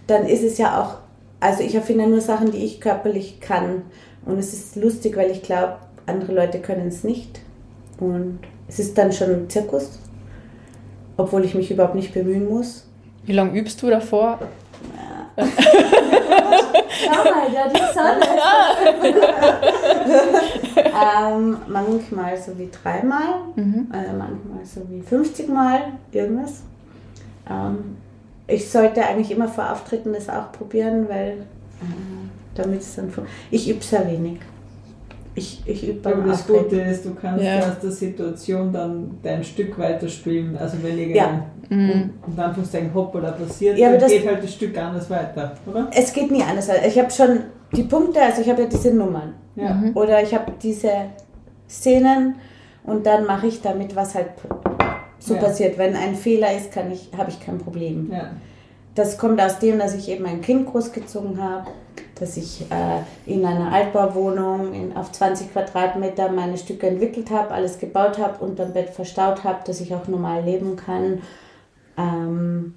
[0.08, 0.98] dann ist es ja auch,
[1.40, 3.84] also ich erfinde nur Sachen, die ich körperlich kann.
[4.26, 7.40] Und es ist lustig, weil ich glaube, andere Leute können es nicht.
[8.00, 10.00] Und es ist dann schon ein Zirkus,
[11.18, 12.88] obwohl ich mich überhaupt nicht bemühen muss.
[13.26, 14.40] Wie lange übst du davor?
[15.38, 18.26] Schau mal, ja, die Sonne.
[21.36, 23.88] ähm, manchmal so wie dreimal, Mhm.
[23.94, 26.62] äh, manchmal so wie 50 Mal, irgendwas.
[27.50, 27.98] Ähm,
[28.48, 31.30] ich sollte eigentlich immer vor Auftritten das auch probieren, weil
[31.82, 31.86] äh,
[32.56, 33.12] damit es dann
[33.52, 34.40] Ich übe sehr wenig.
[35.38, 36.64] Ich, ich übe Aber beim das Auftreten.
[36.64, 37.60] Gute ist, du kannst Ja.
[37.60, 40.58] aus der Situation dann dein Stück weiterspielen.
[40.58, 41.04] Also wenn Ja.
[41.04, 42.10] irgendein Mhm.
[42.26, 45.52] und dann ein Hoppala passiert, Ja, aber dann das- geht halt das Stück anders weiter,
[45.70, 45.90] oder?
[45.94, 46.70] Es geht nie anders.
[46.88, 47.40] Ich habe schon
[47.76, 49.34] die Punkte, also ich habe ja diese Nummern.
[49.58, 49.74] Ja.
[49.74, 49.98] Mhm.
[49.98, 50.92] Oder ich habe diese
[51.68, 52.36] Szenen
[52.86, 54.28] und dann mache ich damit, was halt
[55.20, 55.42] so Ja.
[55.42, 55.78] passiert.
[55.78, 58.10] Wenn ein Fehler ist, kann ich, habe ich kein Problem.
[58.12, 58.30] Ja.
[58.94, 61.68] Das kommt aus dem, dass ich eben ein Kind großgezogen habe,
[62.20, 63.02] dass ich äh,
[63.32, 68.74] in einer Altbauwohnung in, auf 20 Quadratmeter meine Stücke entwickelt habe, alles gebaut habe, unterm
[68.74, 71.22] Bett verstaut habe, dass ich auch normal leben kann.
[71.98, 72.76] Ähm,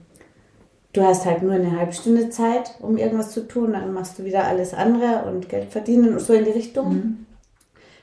[0.92, 4.24] du hast halt nur eine halbe Stunde Zeit, um irgendwas zu tun, dann machst du
[4.24, 7.26] wieder alles andere und Geld verdienen und so in die Richtung.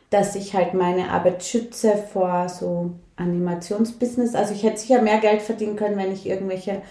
[0.10, 4.36] Dass ich halt meine Arbeit schütze vor so Animationsbusiness.
[4.36, 6.82] Also ich hätte sicher mehr Geld verdienen können, wenn ich irgendwelche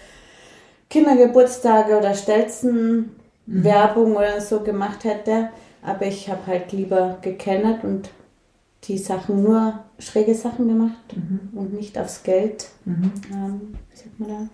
[0.89, 5.49] Kindergeburtstage oder Stelzen Werbung oder so gemacht hätte.
[5.81, 8.09] Aber ich habe halt lieber gekennert und
[8.85, 11.15] die Sachen nur schräge Sachen gemacht
[11.53, 12.67] und nicht aufs Geld.
[12.85, 13.11] Mhm.
[13.31, 14.47] Ähm, wie sagt man da?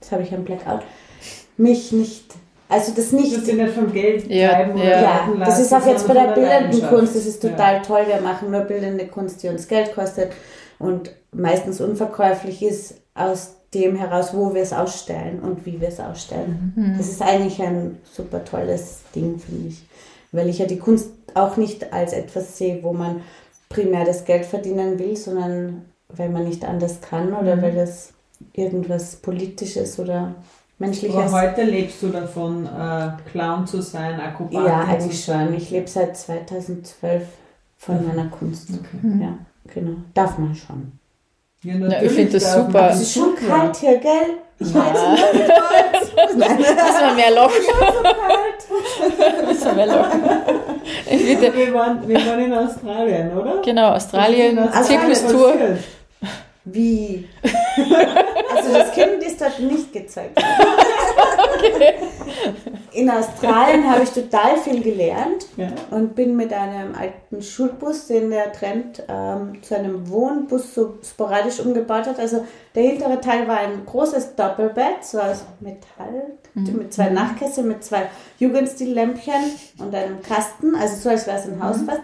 [0.00, 0.82] Jetzt habe ich einen Blackout.
[1.56, 2.34] Mich nicht,
[2.68, 3.32] also das nicht.
[3.32, 4.90] musst dich nicht vom Geld Ja, treiben oder ja.
[4.90, 6.88] Ja, leiten das ist auch jetzt bei der bildenden.
[6.88, 8.04] Kunst, das ist total toll.
[8.06, 10.32] Wir machen nur bildende Kunst, die uns Geld kostet
[10.78, 16.00] und meistens unverkäuflich ist aus dem heraus, wo wir es ausstellen und wie wir es
[16.00, 16.94] ausstellen.
[16.98, 19.82] Das ist eigentlich ein super tolles Ding, finde ich.
[20.32, 23.20] Weil ich ja die Kunst auch nicht als etwas sehe, wo man
[23.68, 27.62] primär das Geld verdienen will, sondern weil man nicht anders kann oder Mhm.
[27.62, 28.12] weil das
[28.52, 30.34] irgendwas Politisches oder Aber
[30.78, 35.54] Menschliches heute lebst du davon, äh, Clown zu sein, Akrobatin Ja, eigentlich schon.
[35.54, 37.22] Ich lebe seit 2012
[37.76, 38.70] von meiner Kunst.
[38.70, 39.20] Okay.
[39.20, 39.38] Ja,
[39.72, 39.96] genau.
[40.14, 40.92] Darf man schon.
[41.62, 42.88] Ja, ich natürlich find das super.
[42.90, 44.38] Es ist schon kalt hier, gell?
[44.58, 44.82] Ich Ja.
[44.82, 46.36] heize.
[46.36, 47.52] Nein, Müssen wir mehr kalt.
[49.46, 50.10] Müssen wir mehr.
[51.10, 51.54] Ich bitte.
[51.54, 53.60] Wir waren, wir waren in Australien, oder?
[53.62, 55.52] Genau, Australien, Zirkustour.
[55.52, 55.78] passiert?
[56.64, 57.28] Wie?
[58.56, 60.38] Also das Kind ist dort nicht gezeigt.
[62.92, 65.46] In Australien habe ich total viel gelernt.
[65.56, 65.68] Ja.
[65.90, 71.60] und bin mit einem alten Schulbus, den der Trend ähm, zu einem Wohnbus so sporadisch
[71.60, 72.18] umgebaut hat.
[72.18, 77.84] Also der hintere Teil war ein großes Doppelbett, so aus Metall, mit zwei Nachtkästen, mit
[77.84, 82.00] zwei Jugendstillämpchen und einem Kasten, also so als wäre es ein Haus fast.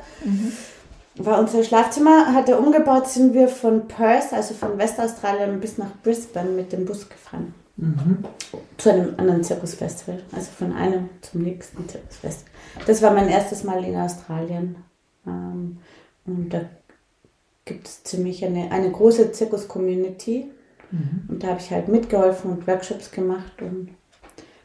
[1.19, 5.91] War unser Schlafzimmer, hat er umgebaut, sind wir von Perth, also von Westaustralien bis nach
[6.03, 7.55] Brisbane mit dem Bus gefahren.
[8.79, 12.53] Zu einem anderen Zirkusfestival, also von einem zum nächsten Zirkusfestival.
[12.87, 14.77] Das war mein erstes Mal in Australien.
[15.27, 15.79] Ähm,
[16.25, 16.63] und da
[17.65, 20.51] gibt es ziemlich eine, eine große Zirkus-Community.
[21.29, 23.61] Und da habe ich halt mitgeholfen und Workshops gemacht.
[23.61, 23.91] Und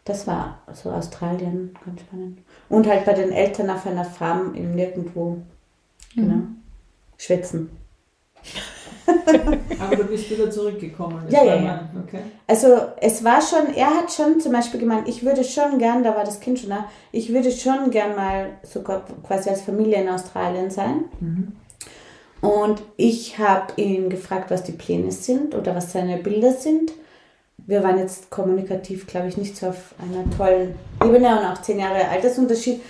[0.06, 2.39] das war so Australien, ganz spannend.
[2.69, 5.41] Und halt bei den Eltern auf einer Farm im Nirgendwo.
[6.15, 6.43] Genau.
[7.17, 7.69] Schwitzen.
[9.80, 11.24] Aber du bist wieder zurückgekommen.
[11.30, 11.90] Ja, ja, ja.
[12.06, 12.20] Okay.
[12.48, 12.68] Also
[13.00, 16.24] es war schon, er hat schon zum Beispiel gemeint, ich würde schon gern, da war
[16.24, 20.70] das Kind schon da, ich würde schon gern mal sogar quasi als Familie in Australien
[20.70, 21.06] sein.
[22.42, 26.92] Und ich habe ihn gefragt, was die Pläne sind oder was seine Bilder sind.
[27.58, 31.80] Wir waren jetzt kommunikativ, glaube ich, nicht so auf einer tollen Ebene und auch zehn
[31.80, 32.82] Jahre Altersunterschied.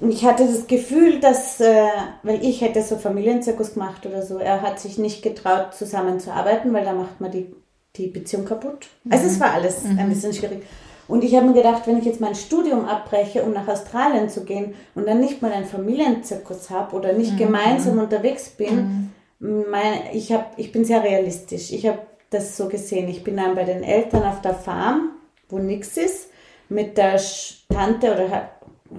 [0.00, 1.86] Und ich hatte das Gefühl, dass, äh,
[2.22, 6.84] weil ich hätte so Familienzirkus gemacht oder so, er hat sich nicht getraut, zusammenzuarbeiten, weil
[6.84, 7.54] da macht man die,
[7.96, 8.88] die Beziehung kaputt.
[9.08, 10.62] Also es war alles ein bisschen schwierig.
[11.08, 14.44] Und ich habe mir gedacht, wenn ich jetzt mein Studium abbreche, um nach Australien zu
[14.44, 20.32] gehen und dann nicht mal einen Familienzirkus habe oder nicht gemeinsam unterwegs bin, mein, ich,
[20.32, 21.70] hab, ich bin sehr realistisch.
[21.70, 23.08] Ich habe das so gesehen.
[23.08, 25.10] Ich bin dann bei den Eltern auf der Farm,
[25.48, 26.30] wo nichts ist,
[26.68, 27.20] mit der
[27.68, 28.50] Tante oder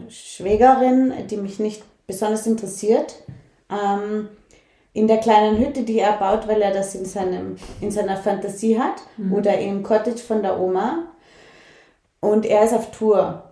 [0.10, 3.16] Schwägerin, die mich nicht besonders interessiert.
[3.70, 4.30] Ähm,
[4.94, 8.80] in der kleinen Hütte, die er baut, weil er das in, seinem, in seiner Fantasie
[8.80, 11.04] hat, oder im Cottage von der Oma.
[12.20, 13.44] Und er ist auf Tour.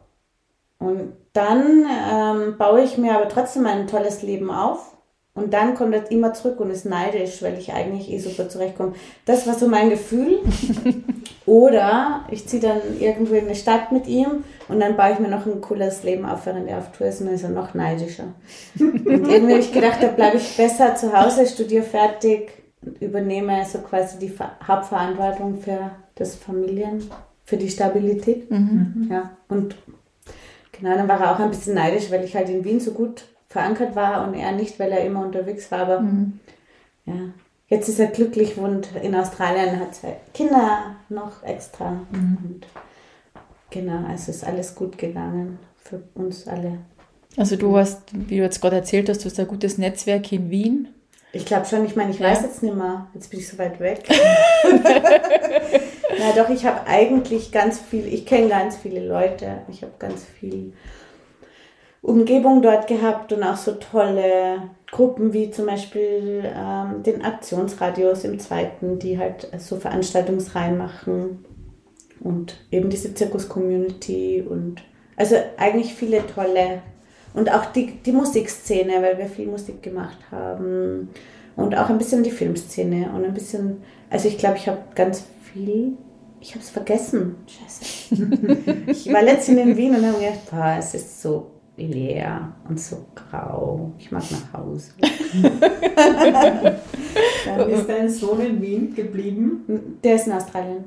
[0.80, 4.95] Und dann ähm, baue ich mir aber trotzdem ein tolles Leben auf
[5.36, 8.94] Und dann kommt er immer zurück und ist neidisch, weil ich eigentlich eh super zurechtkomme.
[9.26, 10.40] Das war so mein Gefühl.
[11.46, 15.28] Oder ich ziehe dann irgendwo in eine Stadt mit ihm und dann baue ich mir
[15.28, 17.76] noch ein cooles Leben auf, während er auf Tour ist und dann ist er noch
[17.76, 18.34] neidischer.
[18.80, 22.52] Und irgendwie habe ich gedacht, da bleibe ich besser zu Hause, studiere fertig,
[23.00, 24.34] übernehme so quasi die
[24.68, 27.04] Hauptverantwortung für das Familien,
[27.44, 28.50] für die Stabilität.
[28.50, 29.10] Mhm.
[29.12, 29.76] Ja, und
[30.72, 33.26] genau, dann war er auch ein bisschen neidisch, weil ich halt in Wien so gut
[33.48, 35.80] verankert war und er nicht, weil er immer unterwegs war.
[35.80, 36.40] Aber mhm.
[37.06, 37.16] ja,
[37.68, 41.92] jetzt ist er glücklich und in Australien hat zwei Kinder noch extra.
[42.12, 42.38] Mhm.
[42.44, 42.68] Und
[43.70, 46.80] genau, also ist alles gut gegangen für uns alle.
[47.38, 50.50] Also du hast, wie du jetzt gerade erzählt hast, du hast ein gutes Netzwerk in
[50.50, 50.88] Wien.
[51.34, 52.30] Ich glaube schon, ich meine, ich ja.
[52.30, 54.04] weiß jetzt nicht mehr, jetzt bin ich so weit weg.
[56.18, 60.24] Na doch, ich habe eigentlich ganz viel, ich kenne ganz viele Leute, ich habe ganz
[60.24, 60.72] viel
[62.06, 68.40] Umgebung dort gehabt und auch so tolle Gruppen wie zum Beispiel ähm, den Aktionsradios im
[68.40, 71.44] zweiten, die halt so Veranstaltungsreihen machen
[72.20, 74.84] und eben diese Zirkus-Community und
[75.16, 76.84] also eigentlich viele tolle
[77.34, 81.10] und auch die, die Musikszene, weil wir viel Musik gemacht haben
[81.56, 85.26] und auch ein bisschen die Filmszene und ein bisschen, also ich glaube, ich habe ganz
[85.52, 85.94] viel,
[86.40, 88.28] ich habe es vergessen, scheiße.
[88.92, 93.06] ich war letztens in Wien und habe gedacht, boah, es ist so leer und so
[93.14, 93.92] grau.
[93.98, 94.92] Ich mag nach Hause.
[97.46, 99.98] Dann ist dein Sohn in Wien geblieben?
[100.04, 100.86] Der ist in Australien.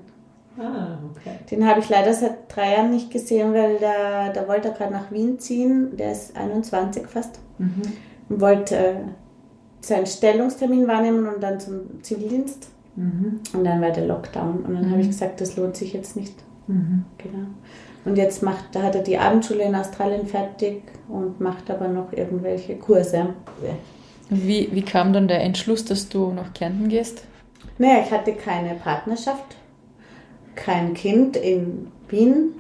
[0.59, 1.39] Ah, okay.
[1.51, 4.93] Den habe ich leider seit drei Jahren nicht gesehen, weil da, da wollte er gerade
[4.93, 5.97] nach Wien ziehen.
[5.97, 7.39] Der ist 21 fast.
[7.59, 7.83] Mhm.
[8.29, 8.95] Und wollte äh,
[9.81, 12.71] seinen Stellungstermin wahrnehmen und dann zum Zivildienst.
[12.97, 13.41] Mhm.
[13.53, 14.65] Und dann war der Lockdown.
[14.65, 14.91] Und dann mhm.
[14.91, 16.35] habe ich gesagt, das lohnt sich jetzt nicht.
[16.67, 17.05] Mhm.
[17.19, 17.47] Genau.
[18.09, 22.11] Und jetzt macht, da hat er die Abendschule in Australien fertig und macht aber noch
[22.11, 23.35] irgendwelche Kurse.
[24.31, 27.25] Wie, wie kam dann der Entschluss, dass du nach Kärnten gehst?
[27.77, 29.57] Naja, ich hatte keine Partnerschaft,
[30.55, 32.55] kein Kind in Wien.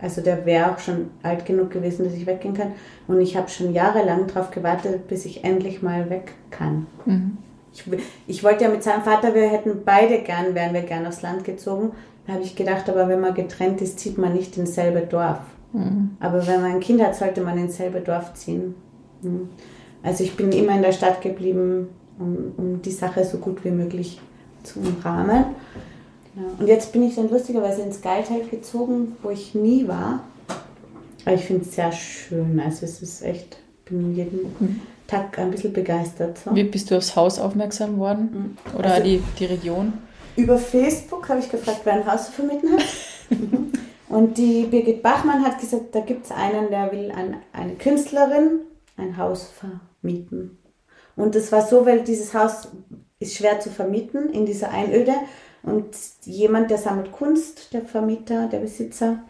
[0.00, 2.72] Also der wäre auch schon alt genug gewesen, dass ich weggehen kann.
[3.06, 6.86] Und ich habe schon jahrelang darauf gewartet, bis ich endlich mal weg kann.
[7.04, 7.36] Mhm.
[7.74, 7.84] Ich,
[8.26, 11.44] ich wollte ja mit seinem Vater, wir hätten beide gern, wären wir gern aufs Land
[11.44, 11.92] gezogen
[12.28, 15.40] habe ich gedacht, aber wenn man getrennt ist, zieht man nicht ins selbe Dorf.
[15.72, 16.16] Mhm.
[16.20, 18.74] Aber wenn man ein Kind hat, sollte man ins selbe Dorf ziehen.
[19.22, 19.48] Mhm.
[20.02, 23.70] Also ich bin immer in der Stadt geblieben, um, um die Sache so gut wie
[23.70, 24.20] möglich
[24.62, 25.44] zu umrahmen.
[26.36, 26.42] Ja.
[26.58, 30.20] Und jetzt bin ich dann lustigerweise ins Geitheld gezogen, wo ich nie war.
[31.24, 32.60] Aber ich finde es sehr schön.
[32.60, 34.80] Also es ist echt, ich bin jeden mhm.
[35.06, 36.38] Tag ein bisschen begeistert.
[36.38, 36.54] So.
[36.54, 38.56] Wie bist du aufs Haus aufmerksam worden?
[38.72, 38.78] Mhm.
[38.78, 39.92] Oder also, die, die Region?
[40.36, 42.84] Über Facebook habe ich gefragt, wer ein Haus zu vermieten hat.
[44.08, 48.60] Und die Birgit Bachmann hat gesagt, da gibt es einen, der will an eine Künstlerin
[48.96, 50.58] ein Haus vermieten.
[51.16, 52.68] Und das war so, weil dieses Haus
[53.20, 55.12] ist schwer zu vermieten in dieser Einöde.
[55.62, 59.22] Und jemand, der sammelt Kunst, der Vermieter, der Besitzer.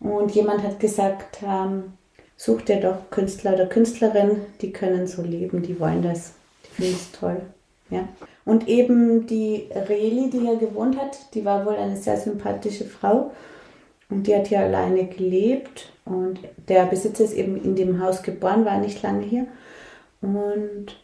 [0.00, 1.92] Und jemand hat gesagt, ähm,
[2.36, 6.32] such dir doch Künstler oder Künstlerin, die können so leben, die wollen das.
[6.64, 7.42] Die finden es toll.
[7.90, 8.08] Ja.
[8.44, 13.32] Und eben die Reli, die hier gewohnt hat, die war wohl eine sehr sympathische Frau.
[14.08, 15.92] Und die hat hier alleine gelebt.
[16.04, 19.46] Und der Besitzer ist eben in dem Haus geboren, war nicht lange hier.
[20.20, 20.96] Und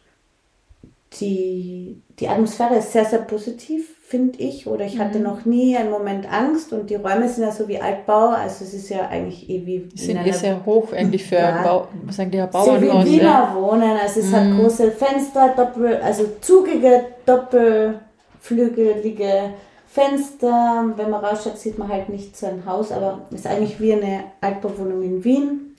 [1.19, 4.67] die, die Atmosphäre ist sehr, sehr positiv, finde ich.
[4.67, 5.23] Oder ich hatte mhm.
[5.23, 6.71] noch nie einen Moment Angst.
[6.73, 8.29] Und die Räume sind ja so wie Altbau.
[8.29, 9.79] Also es ist ja eigentlich eh wie...
[9.79, 12.65] Die sind eh sehr hoch eigentlich für ja, Bau, was sagen die, Bauernhaus.
[12.65, 13.55] So wie Wiener ja.
[13.57, 13.97] wohnen.
[14.01, 14.35] Also es mhm.
[14.35, 19.53] hat große Fenster, doppel, also zugige, doppelflügelige
[19.87, 20.93] Fenster.
[20.95, 22.91] Wenn man rausschaut, sieht man halt nicht so ein Haus.
[22.91, 25.75] Aber es ist eigentlich wie eine Altbauwohnung in Wien.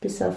[0.00, 0.36] Bis auf,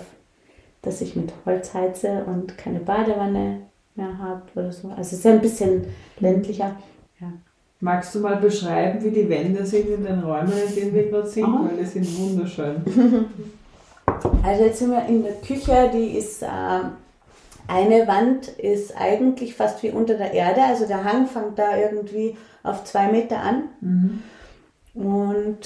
[0.81, 3.62] dass ich mit Holz heize und keine Badewanne
[3.95, 4.89] mehr habt oder so.
[4.89, 5.86] Also es ist ja ein bisschen
[6.19, 6.75] ländlicher.
[7.24, 7.34] Ja.
[7.80, 11.28] Magst du mal beschreiben, wie die Wände sind in den Räumen, in denen wir gerade
[11.28, 11.46] sind?
[11.46, 11.65] Oh.
[11.65, 12.84] Weil die sind wunderschön.
[14.42, 16.48] Also jetzt sind wir in der Küche, die ist, äh,
[17.67, 22.38] eine Wand ist eigentlich fast wie unter der Erde, also der Hang fängt da irgendwie
[22.62, 23.63] auf zwei Meter an.
[23.82, 24.24] Mhm.
[24.94, 25.60] Und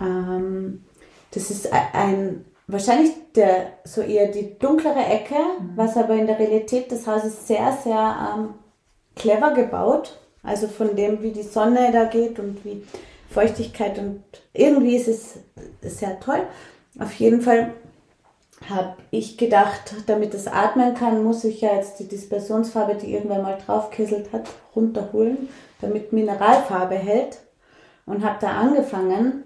[0.00, 0.84] ähm,
[1.32, 5.72] das ist ein wahrscheinlich der, so eher die dunklere Ecke, mhm.
[5.76, 8.54] was aber in der Realität des Hauses sehr, sehr ähm,
[9.14, 10.18] clever gebaut.
[10.46, 12.84] Also von dem, wie die Sonne da geht und wie
[13.30, 14.22] Feuchtigkeit und
[14.54, 15.34] irgendwie ist es
[15.82, 16.42] sehr toll.
[16.98, 17.72] Auf jeden Fall
[18.70, 23.42] habe ich gedacht, damit es atmen kann, muss ich ja jetzt die Dispersionsfarbe, die irgendwer
[23.42, 25.48] mal draufkesselt hat, runterholen,
[25.80, 27.38] damit Mineralfarbe hält.
[28.06, 29.42] Und habe da angefangen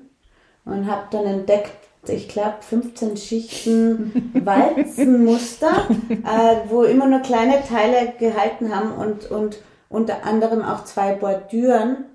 [0.67, 1.73] und habe dann entdeckt,
[2.07, 9.59] ich glaube, 15 Schichten Walzenmuster, äh, wo immer nur kleine Teile gehalten haben und, und
[9.91, 12.07] unter anderem auch zwei Bordüren,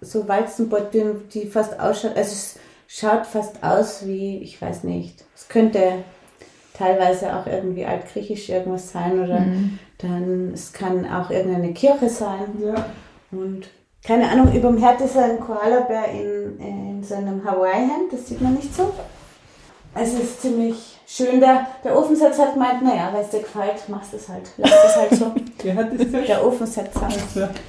[0.00, 2.58] so Walzenbordüren, die fast ausschauen, also es
[2.88, 6.04] schaut fast aus wie, ich weiß nicht, es könnte
[6.72, 9.78] teilweise auch irgendwie altgriechisch irgendwas sein oder mhm.
[9.98, 12.56] dann, es kann auch irgendeine Kirche sein.
[12.64, 12.86] Ja.
[13.30, 13.68] Und
[14.02, 18.40] keine Ahnung, über dem Herd ist ein Koalabär in, in so einem Hawaii-Hemd, das sieht
[18.40, 18.94] man nicht so.
[19.94, 21.40] Es ist ziemlich schön.
[21.40, 24.50] Der, der Ofensatz hat gemeint, naja, wenn es dir gefällt, machst du es halt.
[24.56, 25.34] Lass es halt so.
[25.62, 27.08] Der Ofensetzer.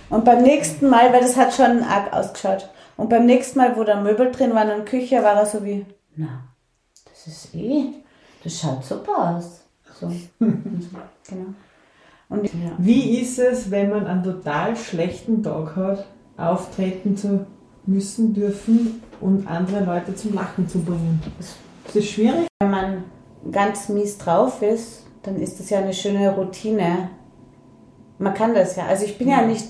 [0.10, 2.70] Und beim nächsten Mal, weil das hat schon arg ausgeschaut.
[2.96, 5.86] Und beim nächsten Mal, wo da Möbel drin waren und Küche, war er so wie,
[6.16, 6.44] na,
[7.04, 7.86] das ist eh,
[8.44, 9.62] das schaut super aus.
[10.00, 10.08] So.
[10.40, 11.54] genau.
[12.30, 12.72] Und, ja.
[12.78, 16.06] Wie ist es, wenn man einen total schlechten Tag hat,
[16.38, 17.46] auftreten zu
[17.86, 21.22] müssen, dürfen und andere Leute zum Lachen zu bringen?
[21.40, 21.58] Ist
[21.94, 22.48] das schwierig?
[22.62, 23.04] Wenn man
[23.50, 27.10] ganz mies drauf ist, dann ist das ja eine schöne Routine.
[28.18, 28.86] Man kann das ja.
[28.86, 29.66] Also ich bin ja, ja nicht,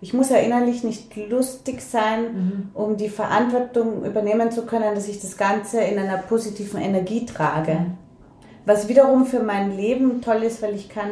[0.00, 2.70] ich muss ja innerlich nicht lustig sein, mhm.
[2.74, 7.86] um die Verantwortung übernehmen zu können, dass ich das Ganze in einer positiven Energie trage.
[8.66, 11.08] Was wiederum für mein Leben toll ist, weil ich kann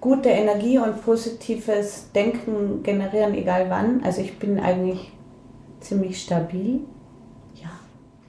[0.00, 4.02] gute Energie und positives Denken generieren, egal wann.
[4.04, 5.12] Also ich bin eigentlich
[5.80, 6.80] ziemlich stabil.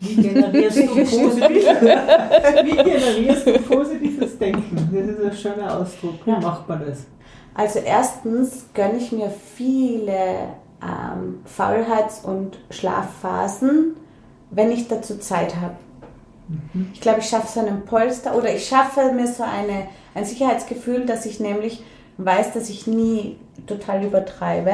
[0.01, 1.65] Wie generierst du, positiv,
[2.63, 4.89] wie generierst du positives Denken?
[4.91, 6.15] Das ist ein schöner Ausdruck.
[6.25, 7.05] Wie macht man das?
[7.53, 13.95] Also erstens gönne ich mir viele ähm, Faulheits- und Schlafphasen,
[14.49, 15.75] wenn ich dazu Zeit habe.
[16.47, 16.89] Mhm.
[16.93, 21.05] Ich glaube, ich schaffe so einen Polster oder ich schaffe mir so eine, ein Sicherheitsgefühl,
[21.05, 21.83] dass ich nämlich
[22.17, 23.37] weiß, dass ich nie
[23.67, 24.73] total übertreibe.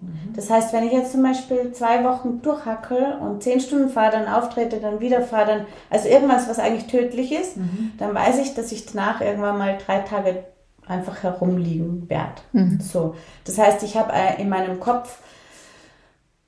[0.00, 0.32] Mhm.
[0.34, 4.28] Das heißt, wenn ich jetzt zum Beispiel zwei Wochen durchhackel und zehn Stunden fahre, dann
[4.28, 7.92] auftrete, dann wieder fahre, dann, also irgendwas, was eigentlich tödlich ist, mhm.
[7.98, 10.44] dann weiß ich, dass ich danach irgendwann mal drei Tage
[10.86, 12.42] einfach herumliegen werde.
[12.52, 12.80] Mhm.
[12.80, 13.14] So.
[13.44, 15.18] Das heißt, ich habe äh, in meinem Kopf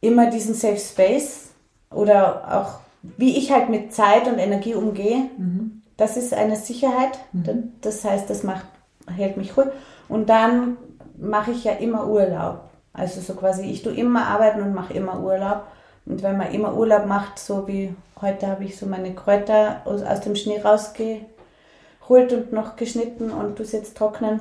[0.01, 1.51] immer diesen Safe Space
[1.90, 5.28] oder auch wie ich halt mit Zeit und Energie umgehe.
[5.36, 5.82] Mhm.
[5.96, 7.18] Das ist eine Sicherheit.
[7.32, 7.72] Mhm.
[7.80, 8.66] Das heißt, das macht,
[9.07, 9.68] hält mich ruhig.
[10.09, 10.76] Und dann
[11.16, 12.67] mache ich ja immer Urlaub.
[12.99, 15.62] Also so quasi, ich tue immer arbeiten und mache immer Urlaub.
[16.07, 20.03] Und wenn man immer Urlaub macht, so wie heute habe ich so meine Kräuter aus,
[20.03, 24.40] aus dem Schnee rausgeholt und noch geschnitten und du jetzt trocknen,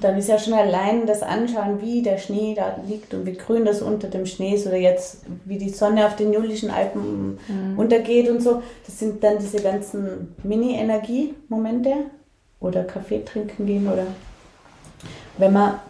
[0.00, 3.64] dann ist ja schon allein das Anschauen, wie der Schnee da liegt und wie grün
[3.64, 7.78] das unter dem Schnee ist oder jetzt wie die Sonne auf den Julischen Alpen mhm.
[7.78, 8.62] untergeht und so.
[8.86, 11.92] Das sind dann diese ganzen Mini-Energie-Momente
[12.60, 14.06] oder Kaffee trinken gehen oder
[15.38, 15.80] wenn man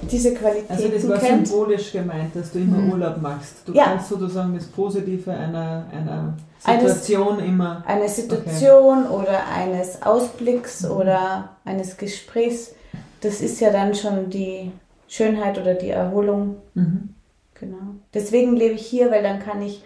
[0.00, 0.70] diese Qualität.
[0.70, 1.46] Also das war kennt.
[1.46, 2.92] symbolisch gemeint, dass du immer mhm.
[2.92, 3.56] Urlaub machst.
[3.66, 3.84] Du ja.
[3.84, 7.84] kannst sozusagen das Positive einer, einer Situation eines, immer.
[7.86, 9.14] Eine Situation okay.
[9.14, 10.90] oder eines Ausblicks mhm.
[10.92, 12.74] oder eines Gesprächs,
[13.20, 14.72] das ist ja dann schon die
[15.08, 16.56] Schönheit oder die Erholung.
[16.74, 17.10] Mhm.
[17.54, 17.94] Genau.
[18.14, 19.84] Deswegen lebe ich hier, weil dann kann ich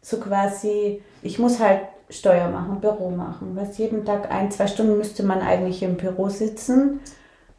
[0.00, 3.52] so quasi, ich muss halt Steuer machen, Büro machen.
[3.54, 7.00] Was jeden Tag ein, zwei Stunden müsste man eigentlich im Büro sitzen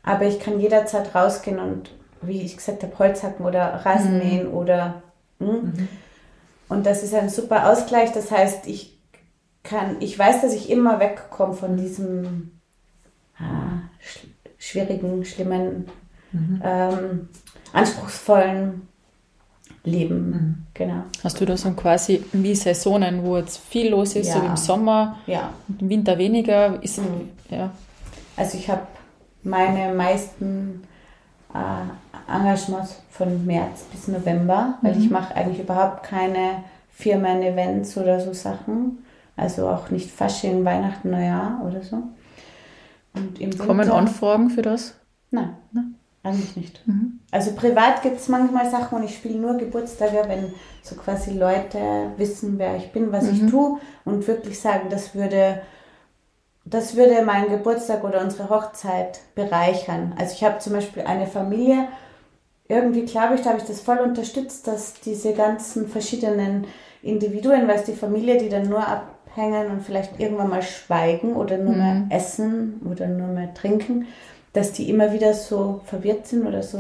[0.04, 1.92] aber ich kann jederzeit rausgehen und,
[2.22, 4.20] wie ich gesagt habe, Holz hacken oder Rasen mhm.
[4.20, 5.02] mähen oder.
[5.40, 5.48] Hm?
[5.48, 5.88] Mhm.
[6.70, 8.12] Und das ist ein super Ausgleich.
[8.12, 8.98] Das heißt, ich
[9.64, 12.52] kann, ich weiß, dass ich immer wegkomme von diesem
[13.38, 14.28] ah, sch
[14.58, 15.88] schwierigen, schlimmen,
[16.32, 16.62] mhm.
[16.64, 17.30] ähm,
[17.74, 18.88] anspruchsvollen
[19.84, 20.30] Leben.
[20.30, 20.66] Mhm.
[20.74, 21.04] Genau.
[21.24, 24.36] Hast du da so quasi wie Saisonen, wo jetzt viel los ist, ja.
[24.36, 25.54] so im Sommer, ja.
[25.80, 26.82] im Winter weniger?
[26.82, 27.30] Ist, mhm.
[27.50, 27.72] ja.
[28.38, 28.88] Also ich habe
[29.44, 30.84] meine meisten
[31.54, 35.02] äh, Engagements von März bis November, weil mhm.
[35.02, 39.04] ich mache eigentlich überhaupt keine Firmen-Events oder so Sachen.
[39.36, 42.04] Also auch nicht Fasching, Weihnachten, Neujahr oder so.
[43.16, 44.96] Und im Kommen Winter, Anfragen für das?
[45.32, 46.88] Nein, nein eigentlich nicht.
[46.88, 47.20] Mhm.
[47.32, 51.80] Also privat gibt es manchmal Sachen und ich spiele nur Geburtstage, wenn so quasi Leute
[52.18, 53.34] wissen, wer ich bin, was mhm.
[53.34, 55.62] ich tue und wirklich sagen, das würde
[56.66, 60.14] das würde meinen Geburtstag oder unsere Hochzeit bereichern.
[60.18, 61.88] Also ich habe zum Beispiel eine Familie,
[62.68, 66.66] irgendwie glaube ich, da habe ich das voll unterstützt, dass diese ganzen verschiedenen
[67.02, 71.58] Individuen, weil es die Familie, die dann nur abhängen und vielleicht irgendwann mal schweigen oder
[71.58, 71.80] nur mhm.
[71.80, 74.08] mehr essen oder nur mehr trinken,
[74.54, 76.80] dass die immer wieder so verwirrt sind oder so.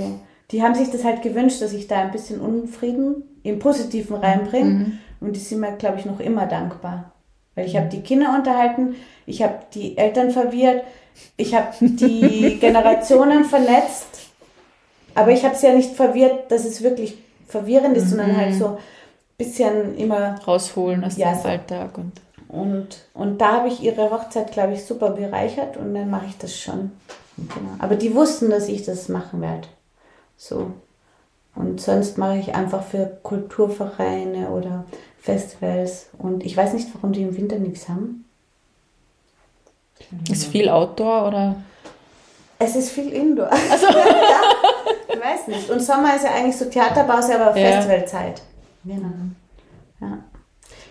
[0.51, 4.69] Die haben sich das halt gewünscht, dass ich da ein bisschen Unfrieden im Positiven reinbringe.
[4.69, 4.99] Mhm.
[5.19, 7.12] Und die sind mir, glaube ich, noch immer dankbar.
[7.55, 8.95] Weil ich habe die Kinder unterhalten,
[9.25, 10.83] ich habe die Eltern verwirrt,
[11.37, 14.07] ich habe die Generationen vernetzt,
[15.15, 18.09] aber ich habe sie ja nicht verwirrt, dass es wirklich verwirrend ist, mhm.
[18.09, 18.77] sondern halt so ein
[19.37, 21.97] bisschen immer rausholen aus ja, dem Alltag.
[21.97, 22.11] Und,
[22.47, 26.37] Und, und da habe ich ihre Hochzeit, glaube ich, super bereichert und dann mache ich
[26.37, 26.91] das schon.
[27.37, 27.75] Genau.
[27.79, 29.67] Aber die wussten, dass ich das machen werde.
[30.37, 30.71] So.
[31.55, 34.85] Und sonst mache ich einfach für Kulturvereine oder
[35.23, 36.07] Festivals.
[36.17, 38.25] Und ich weiß nicht, warum die im Winter nichts haben.
[40.29, 41.55] Ist viel Outdoor oder?
[42.59, 43.49] Es ist viel Indoor.
[43.49, 43.87] Also.
[43.87, 44.41] ja,
[45.07, 45.69] ich weiß nicht.
[45.69, 47.71] Und Sommer ist ja eigentlich so Theaterbause, aber ja.
[47.71, 48.41] Festivalzeit.
[48.83, 49.11] Genau.
[50.01, 50.17] Ja.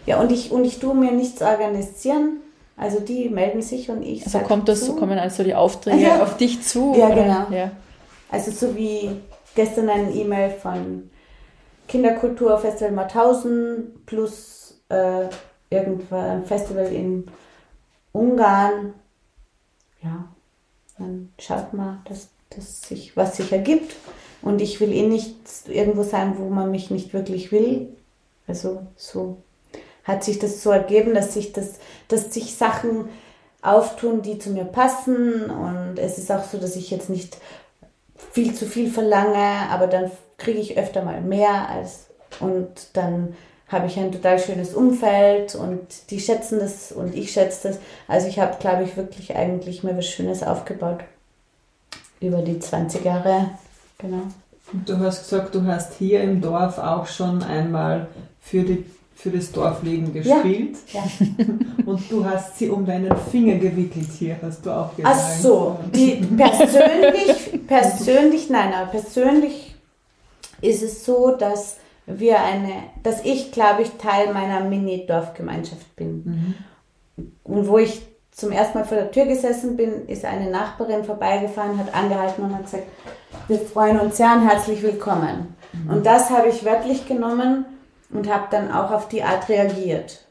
[0.07, 2.39] Ja, und ich, und ich tue mir nichts organisieren.
[2.77, 4.25] Also die melden sich und ich.
[4.25, 4.97] Also kommt das, zu.
[4.97, 6.23] kommen also die Aufträge ja.
[6.23, 6.95] auf dich zu?
[6.97, 7.15] Ja, oder?
[7.15, 7.47] genau.
[7.51, 7.71] Ja.
[8.31, 9.11] Also so wie
[9.55, 11.11] gestern ein E-Mail von
[11.93, 15.27] Kinderkulturfestival Mauthausen plus äh,
[15.69, 17.27] irgendwann ein Festival in
[18.13, 18.95] Ungarn.
[20.03, 20.25] Ja,
[20.97, 23.95] dann schaut mal, dass, dass sich was sich ergibt.
[24.41, 25.37] Und ich will eh nicht
[25.69, 27.95] irgendwo sein, wo man mich nicht wirklich will.
[28.47, 29.37] Also so
[30.03, 31.75] hat sich das so ergeben, dass sich das,
[32.09, 33.11] dass sich Sachen
[33.61, 35.51] auftun, die zu mir passen.
[35.51, 37.37] Und es ist auch so, dass ich jetzt nicht
[38.31, 42.07] viel zu viel verlange, aber dann kriege ich öfter mal mehr als
[42.41, 43.35] und dann
[43.69, 47.79] habe ich ein total schönes Umfeld und die schätzen das und ich schätze das.
[48.07, 51.01] Also ich habe, glaube ich, wirklich eigentlich mir was Schönes aufgebaut
[52.21, 53.51] über die 20 Jahre.
[53.99, 54.23] Genau.
[54.73, 58.09] Und du hast gesagt, du hast hier im Dorf auch schon einmal
[58.41, 60.77] für, die, für das Dorfleben gespielt.
[60.93, 61.03] Ja,
[61.39, 61.45] ja.
[61.87, 65.17] Und du hast sie um deinen Finger gewickelt hier, hast du auch gesagt.
[65.19, 69.72] Ach so, die persönlich, persönlich, nein, aber persönlich
[70.63, 76.25] ist es so, dass wir eine, dass ich, glaube ich, Teil meiner Mini-Dorfgemeinschaft bin.
[77.17, 77.25] Mhm.
[77.45, 78.03] Und wo ich
[78.33, 82.55] zum ersten Mal vor der Tür gesessen bin, ist eine Nachbarin vorbeigefahren, hat angehalten und
[82.55, 82.87] hat gesagt,
[83.47, 85.55] wir freuen uns sehr und herzlich willkommen.
[85.73, 85.91] Mhm.
[85.91, 87.67] Und das habe ich wörtlich genommen
[88.11, 90.25] und habe dann auch auf die Art reagiert.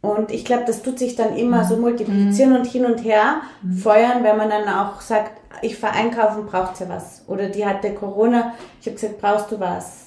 [0.00, 1.68] Und ich glaube, das tut sich dann immer mhm.
[1.68, 2.56] so multiplizieren mhm.
[2.58, 3.72] und hin und her mhm.
[3.72, 7.24] feuern, wenn man dann auch sagt, ich fahre einkaufen, braucht sie was.
[7.26, 10.06] Oder die hatte Corona, ich habe gesagt, brauchst du was?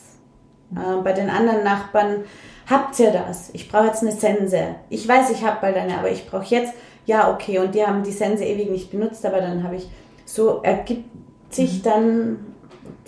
[0.75, 2.23] Äh, bei den anderen Nachbarn,
[2.69, 3.49] habt ihr das?
[3.51, 4.75] Ich brauche jetzt eine Sense.
[4.89, 6.73] Ich weiß, ich habe bald eine, aber ich brauche jetzt,
[7.05, 7.59] ja, okay.
[7.59, 9.89] Und die haben die Sense ewig nicht benutzt, aber dann habe ich,
[10.23, 11.09] so ergibt
[11.49, 12.53] sich dann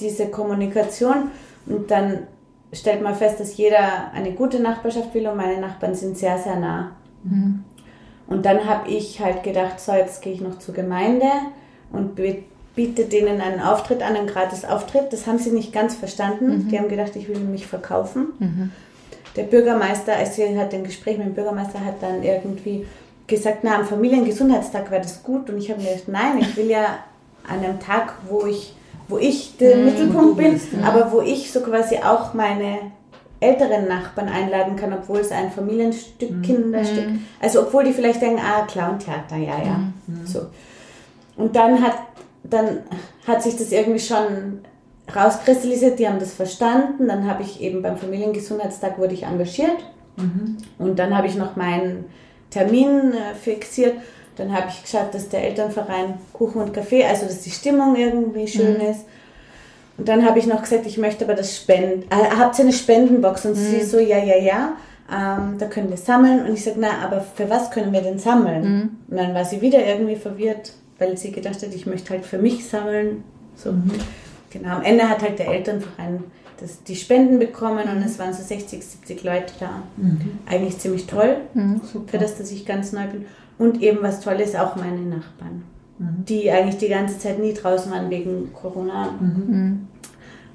[0.02, 1.32] diese Kommunikation
[1.66, 2.28] und dann
[2.74, 6.58] stellt man fest, dass jeder eine gute Nachbarschaft will und meine Nachbarn sind sehr, sehr
[6.58, 6.92] nah.
[7.24, 7.64] Mhm.
[8.28, 11.28] Und dann habe ich halt gedacht, so, jetzt gehe ich noch zur Gemeinde
[11.92, 15.14] und biete denen einen Auftritt an, einen gratis Auftritt.
[15.14, 16.48] Das haben sie nicht ganz verstanden.
[16.48, 16.68] Mhm.
[16.70, 18.28] Die haben gedacht, ich will mich verkaufen.
[18.40, 18.72] Mhm.
[19.36, 22.86] Der Bürgermeister, als sie hat ein Gespräch mit dem Bürgermeister, hat dann irgendwie
[23.28, 25.50] gesagt, na, am Familiengesundheitstag wäre das gut.
[25.50, 27.00] Und ich habe mir gedacht, nein, ich will ja
[27.48, 28.76] an einem Tag, wo ich,
[29.08, 29.86] wo ich der mhm.
[29.86, 30.88] Mittelpunkt bin, ja.
[30.88, 32.92] aber wo ich so quasi auch meine
[33.40, 36.42] älteren Nachbarn einladen kann, obwohl es ein Familienstück, mhm.
[36.42, 37.08] Kinderstück,
[37.42, 40.26] also obwohl die vielleicht denken, ah, Clown-Theater, ja, ja, mhm.
[40.26, 40.48] so.
[41.36, 41.96] Und dann hat
[42.44, 42.80] dann
[43.26, 44.60] hat sich das irgendwie schon
[45.16, 47.08] rauskristallisiert, die haben das verstanden.
[47.08, 49.78] Dann habe ich eben beim Familiengesundheitstag wurde ich engagiert
[50.18, 50.58] mhm.
[50.78, 52.06] und dann habe ich noch meinen
[52.50, 53.96] Termin äh, fixiert.
[54.36, 58.48] Dann habe ich geschaut, dass der Elternverein Kuchen und Kaffee, also dass die Stimmung irgendwie
[58.48, 58.90] schön mhm.
[58.90, 59.06] ist.
[59.98, 62.04] Und dann habe ich noch gesagt, ich möchte aber das Spenden.
[62.10, 63.46] Äh, habt ihr eine Spendenbox?
[63.46, 63.56] Und mhm.
[63.56, 64.74] sie so, ja, ja, ja.
[65.12, 66.46] Ähm, da können wir sammeln.
[66.46, 68.64] Und ich sage, na, aber für was können wir denn sammeln?
[68.64, 68.90] Mhm.
[69.10, 70.74] Und dann war sie wieder irgendwie verwirrt
[71.04, 73.24] weil sie gedacht hat, ich möchte halt für mich sammeln.
[73.56, 73.72] So.
[73.72, 73.92] Mhm.
[74.50, 76.24] Genau, am Ende hat halt der Elternverein
[76.60, 79.84] das, die Spenden bekommen und es waren so 60, 70 Leute da.
[79.98, 80.40] Mhm.
[80.46, 83.26] Eigentlich ziemlich toll, mhm, für das, dass ich ganz neu bin.
[83.58, 85.64] Und eben was toll ist, auch meine Nachbarn,
[86.00, 86.26] mhm.
[86.26, 89.88] die eigentlich die ganze Zeit nie draußen waren wegen Corona, mhm.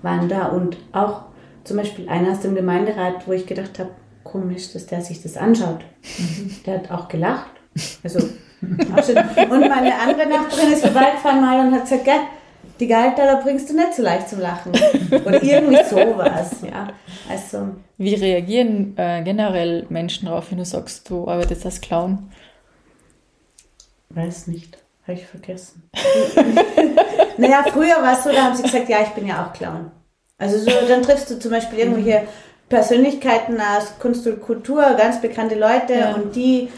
[0.03, 0.47] waren da.
[0.47, 1.23] Und auch
[1.65, 3.91] zum Beispiel einer aus dem Gemeinderat, wo ich gedacht habe,
[4.25, 5.81] komisch, dass der sich das anschaut.
[6.19, 6.51] Mhm.
[6.67, 7.51] Der hat auch gelacht.
[8.03, 8.21] Also
[8.61, 12.21] und meine andere Nachbarin ist vorbeigefahren mal und hat gesagt, gell,
[12.81, 14.73] die Gehalttaler bringst du nicht so leicht zum Lachen.
[15.11, 16.89] Oder irgendwie sowas, ja.
[17.29, 17.69] Also.
[17.99, 22.31] Wie reagieren äh, generell Menschen darauf, wenn du sagst, du arbeitest als Clown?
[24.11, 24.79] Weiß nicht.
[25.03, 25.89] Habe ich vergessen.
[27.39, 29.91] naja, früher war es so, da haben sie gesagt, ja, ich bin ja auch Clown.
[30.37, 32.29] Also so, dann triffst du zum Beispiel irgendwelche
[32.69, 36.15] Persönlichkeiten aus Kunst und Kultur, ganz bekannte Leute ja.
[36.15, 36.69] und die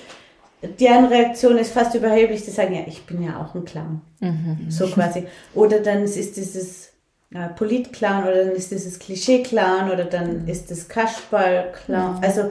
[0.62, 4.03] deren Reaktion ist fast überheblich, die sagen, ja, ich bin ja auch ein Clown.
[4.20, 4.66] Mhm.
[4.68, 5.26] So quasi.
[5.55, 6.93] Oder dann ist dieses
[7.33, 10.49] äh, Polit-Clown oder dann ist dieses Klischee-Clown oder dann mhm.
[10.49, 12.18] ist das Kasperl-Clown.
[12.18, 12.22] Mhm.
[12.22, 12.51] Also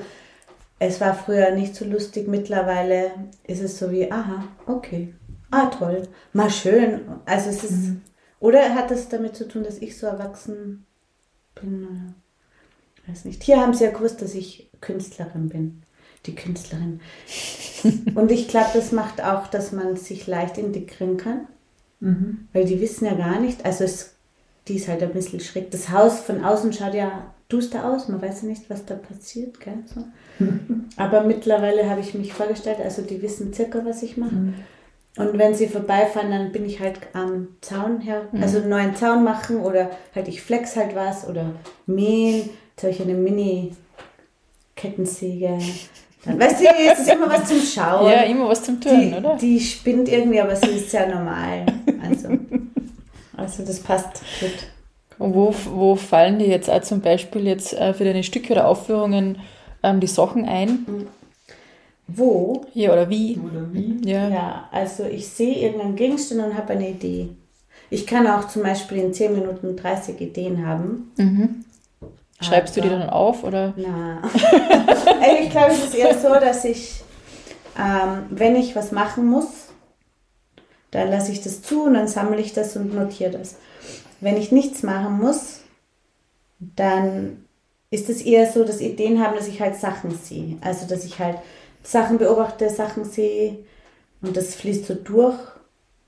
[0.80, 3.12] es war früher nicht so lustig, mittlerweile
[3.46, 5.14] ist es so wie, aha, okay,
[5.52, 7.02] ah toll, mal schön.
[7.26, 8.02] Also es ist, mhm.
[8.40, 10.86] oder hat das damit zu tun, dass ich so erwachsen
[11.56, 12.16] bin?
[13.08, 13.44] Weiß nicht.
[13.44, 15.82] Hier haben sie ja gewusst, dass ich Künstlerin bin.
[16.26, 17.02] die Künstlerin.
[18.16, 21.48] Und ich glaube, das macht auch, dass man sich leicht integrieren kann.
[22.00, 22.48] Mhm.
[22.54, 24.16] Weil die wissen ja gar nicht, also es,
[24.68, 25.72] die ist halt ein bisschen schräg.
[25.72, 29.60] Das Haus von außen schaut ja duster aus, man weiß ja nicht, was da passiert.
[29.60, 29.80] Gell?
[29.86, 30.06] So.
[30.96, 34.54] Aber mittlerweile habe ich mich vorgestellt, also die wissen circa, was ich mache.
[35.18, 39.24] Und wenn sie vorbeifahren, dann bin ich halt am Zaun her, also einen neuen Zaun
[39.24, 41.52] machen oder halt ich flex halt was oder
[41.88, 42.50] mähen.
[42.72, 45.58] Jetzt habe ich eine Mini-Kettensäge.
[46.24, 48.10] Dann, weißt du, jetzt ist immer was zum Schauen.
[48.10, 49.36] Ja, immer was zum Tun, oder?
[49.36, 51.66] die spinnt irgendwie, aber sie ist sehr normal.
[52.02, 52.30] Also,
[53.36, 54.70] also das passt gut.
[55.20, 58.68] Und wo, wo fallen dir jetzt auch zum Beispiel jetzt äh, für deine Stücke oder
[58.68, 59.38] Aufführungen
[59.84, 60.86] ähm, die Sachen ein?
[62.08, 62.66] Wo?
[62.74, 63.38] Ja, oder wie?
[63.38, 64.02] Oder wie?
[64.10, 64.30] Ja.
[64.30, 67.30] Ja, also ich sehe irgendeinen Gegenstand und habe eine Idee.
[67.92, 71.12] Ich kann auch zum Beispiel in 10 Minuten 30 Ideen haben.
[71.18, 71.66] Mhm.
[72.42, 73.74] Schreibst du die Aber- dann auf oder?
[73.76, 74.22] Na,
[75.42, 77.02] ich glaube, es ist eher so, dass ich,
[77.78, 79.48] ähm, wenn ich was machen muss,
[80.92, 83.58] dann lasse ich das zu und dann sammle ich das und notiere das.
[84.22, 85.62] Wenn ich nichts machen muss,
[86.60, 87.46] dann
[87.92, 90.58] ist es eher so, dass Ideen haben, dass ich halt Sachen sehe.
[90.62, 91.38] Also, dass ich halt
[91.84, 93.60] Sachen beobachte, Sachen sehe
[94.22, 95.38] und das fließt so durch.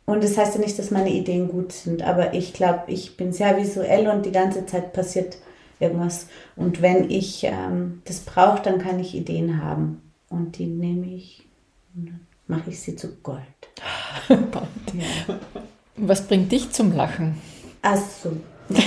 [0.06, 3.32] Und das heißt ja nicht, dass meine Ideen gut sind, aber ich glaube, ich bin
[3.32, 5.38] sehr visuell und die ganze Zeit passiert
[5.80, 6.28] irgendwas.
[6.56, 10.02] Und wenn ich ähm, das brauche, dann kann ich Ideen haben.
[10.30, 11.46] Und die nehme ich
[11.96, 13.42] und dann mache ich sie zu Gold.
[14.94, 15.40] Ja.
[15.96, 17.38] Was bringt dich zum Lachen?
[17.82, 18.32] Ach so.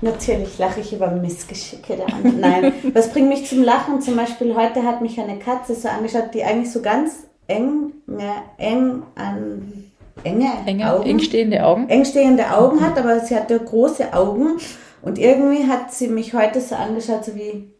[0.00, 2.40] Natürlich lache ich über Missgeschicke der anderen.
[2.40, 4.00] Nein, was bringt mich zum Lachen?
[4.00, 8.42] Zum Beispiel heute hat mich eine Katze so angeschaut, die eigentlich so ganz eng, ja,
[8.58, 9.92] eng an
[10.24, 11.88] enge Enge, Augen, eng stehende Augen?
[11.88, 14.58] eng stehende Augen hat, aber sie hatte große Augen
[15.02, 17.70] und irgendwie hat sie mich heute so angeschaut, so wie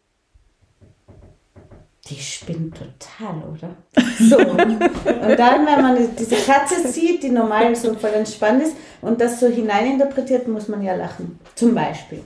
[2.06, 3.76] die spinnt total, oder?
[4.18, 4.36] So.
[4.38, 9.38] Und dann, wenn man diese Katze sieht, die normal so voll entspannt ist und das
[9.38, 11.38] so hineininterpretiert, muss man ja lachen.
[11.54, 12.22] Zum Beispiel.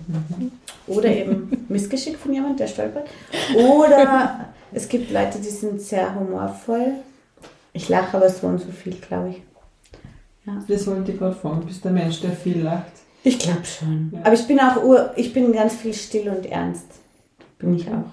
[0.87, 3.09] Oder eben Missgeschick von jemand, der stolpert.
[3.55, 6.95] Oder es gibt Leute, die sind sehr humorvoll.
[7.75, 9.43] Ich lache aber so und so viel, glaube ich.
[10.69, 11.61] Das wollte ich gerade fragen.
[11.61, 12.93] Du bist der Mensch, der viel lacht.
[13.25, 14.13] Ich glaube schon.
[14.15, 14.21] Ja.
[14.21, 16.87] Aber ich bin auch ur, ich bin ganz viel still und ernst.
[17.59, 18.13] Bin ich auch.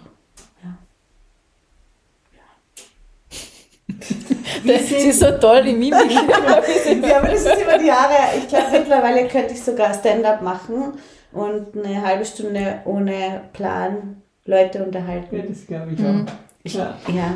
[4.66, 6.12] Das ist so toll, die Mimik.
[6.12, 8.14] Ja, aber das ist über die Jahre.
[8.38, 10.94] Ich glaube, mittlerweile könnte ich sogar Stand-up machen
[11.32, 15.44] und eine halbe Stunde ohne Plan Leute Ja, unterhalten.
[15.48, 16.26] das glaube ich Mhm.
[16.28, 16.32] auch.
[16.66, 16.98] Ich, Ja.
[17.14, 17.36] ja,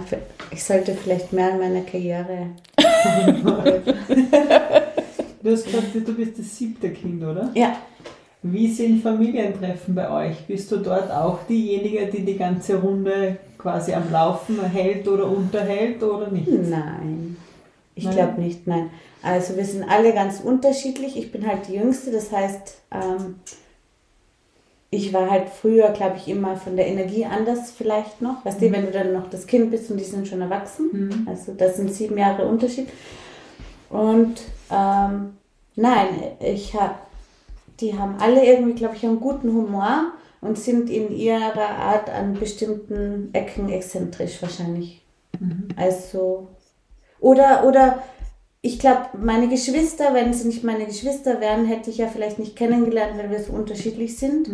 [0.52, 2.48] ich sollte vielleicht mehr an meiner Karriere.
[5.44, 7.50] Du hast gesagt, du bist das siebte Kind, oder?
[7.54, 7.78] Ja,
[8.52, 10.46] Wie sind Familientreffen bei euch?
[10.46, 16.02] Bist du dort auch diejenige, die die ganze Runde quasi am Laufen hält oder unterhält
[16.04, 16.48] oder nicht?
[16.48, 17.38] nein.
[17.96, 18.92] Ich glaube nicht, nein.
[19.24, 21.18] Also wir sind alle ganz unterschiedlich.
[21.18, 23.36] Ich bin halt die Jüngste, das heißt, ähm,
[24.90, 28.46] ich war halt früher, glaube ich, immer von der Energie anders vielleicht noch.
[28.46, 30.90] Weißt du, wenn du dann noch das Kind bist und die sind schon erwachsen.
[30.92, 31.28] Mhm.
[31.28, 32.88] Also das sind sieben Jahre Unterschied.
[33.90, 34.42] Und
[34.72, 35.34] ähm,
[35.76, 36.08] nein,
[36.40, 36.96] ich habe,
[37.80, 42.34] die haben alle irgendwie, glaube ich, einen guten Humor und sind in ihrer Art an
[42.34, 45.04] bestimmten Ecken exzentrisch wahrscheinlich.
[45.76, 46.48] Also
[47.20, 48.04] oder oder
[48.62, 52.56] ich glaube, meine Geschwister, wenn sie nicht meine Geschwister wären, hätte ich ja vielleicht nicht
[52.56, 54.48] kennengelernt, weil wir so unterschiedlich sind.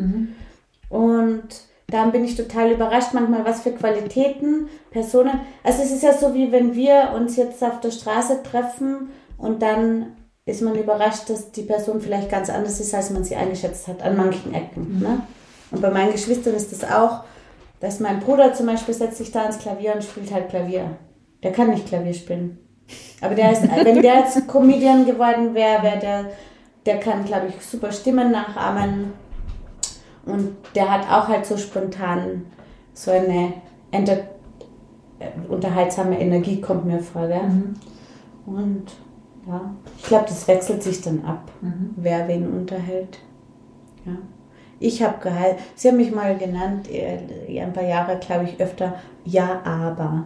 [0.90, 1.44] Und
[1.88, 5.42] dann bin ich total überrascht, manchmal was für Qualitäten, Personen.
[5.64, 9.62] Also es ist ja so, wie wenn wir uns jetzt auf der Straße treffen und
[9.62, 10.14] dann
[10.46, 14.02] ist man überrascht, dass die Person vielleicht ganz anders ist, als man sie eingeschätzt hat,
[14.02, 15.00] an manchen Ecken.
[15.00, 15.22] Ne?
[15.72, 17.24] Und bei meinen Geschwistern ist das auch,
[17.80, 20.98] dass mein Bruder zum Beispiel setzt sich da ans Klavier und spielt halt Klavier.
[21.44, 22.60] Der kann nicht Klavier spielen.
[23.22, 26.26] Aber der ist, wenn der jetzt Comedian geworden wäre, wäre der,
[26.86, 29.14] der kann, glaube ich, super Stimmen nachahmen.
[30.26, 32.46] Und der hat auch halt so spontan
[32.94, 33.54] so eine
[33.92, 34.18] enter
[35.20, 37.28] äh, unterhaltsame Energie, kommt mir vor.
[37.28, 37.42] Gell?
[38.46, 38.86] Und
[39.48, 41.52] ja, ich glaube, das wechselt sich dann ab,
[41.96, 43.20] wer wen unterhält.
[44.06, 44.14] Ja.
[44.80, 45.58] Ich habe geheilt.
[45.76, 50.26] Sie haben mich mal genannt, äh, ein paar Jahre, glaube ich, öfter Ja, aber.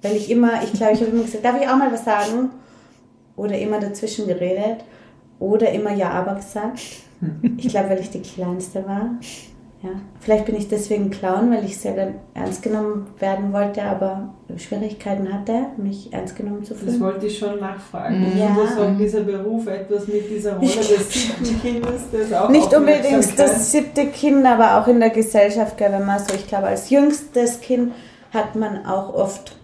[0.00, 2.50] Weil ich immer, ich glaube, ich habe immer gesagt, darf ich auch mal was sagen?
[3.36, 4.84] Oder immer dazwischen geredet.
[5.38, 6.80] Oder immer Ja, aber gesagt.
[7.56, 9.10] Ich glaube, weil ich die Kleinste war.
[9.82, 9.90] Ja.
[10.20, 15.32] Vielleicht bin ich deswegen Clown, weil ich sehr dann ernst genommen werden wollte, aber Schwierigkeiten
[15.32, 17.00] hatte, mich ernst genommen zu Das fühlen.
[17.00, 18.32] wollte ich schon nachfragen.
[18.38, 18.44] Ja.
[18.46, 18.54] Ja.
[18.54, 23.36] Du sagen, dieser Beruf etwas mit dieser Rolle des siebten Kindes, das auch Nicht unbedingt
[23.38, 27.60] das siebte Kind, aber auch in der Gesellschaft, wenn man so, ich glaube, als jüngstes
[27.60, 27.92] Kind
[28.32, 29.56] hat man auch oft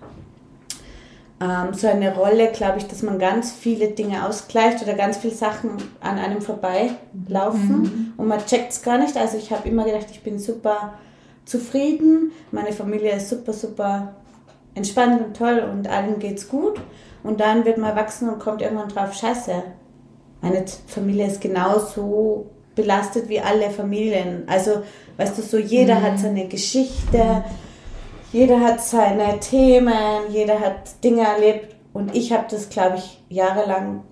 [1.40, 5.34] ähm, so eine Rolle, glaube ich, dass man ganz viele Dinge ausgleicht oder ganz viele
[5.34, 5.70] Sachen
[6.00, 8.12] an einem vorbeilaufen mhm.
[8.16, 9.16] und man checkt es gar nicht.
[9.16, 10.94] Also ich habe immer gedacht, ich bin super
[11.44, 14.14] zufrieden, meine Familie ist super, super
[14.74, 16.80] entspannt und toll und allen geht's gut.
[17.22, 19.62] Und dann wird man erwachsen und kommt irgendwann drauf, scheiße,
[20.40, 24.44] meine Familie ist genauso belastet wie alle Familien.
[24.46, 24.82] Also,
[25.16, 26.02] weißt du, so jeder mhm.
[26.02, 27.44] hat seine Geschichte,
[28.32, 31.76] jeder hat seine Themen, jeder hat Dinge erlebt.
[31.92, 34.02] Und ich habe das, glaube ich, jahrelang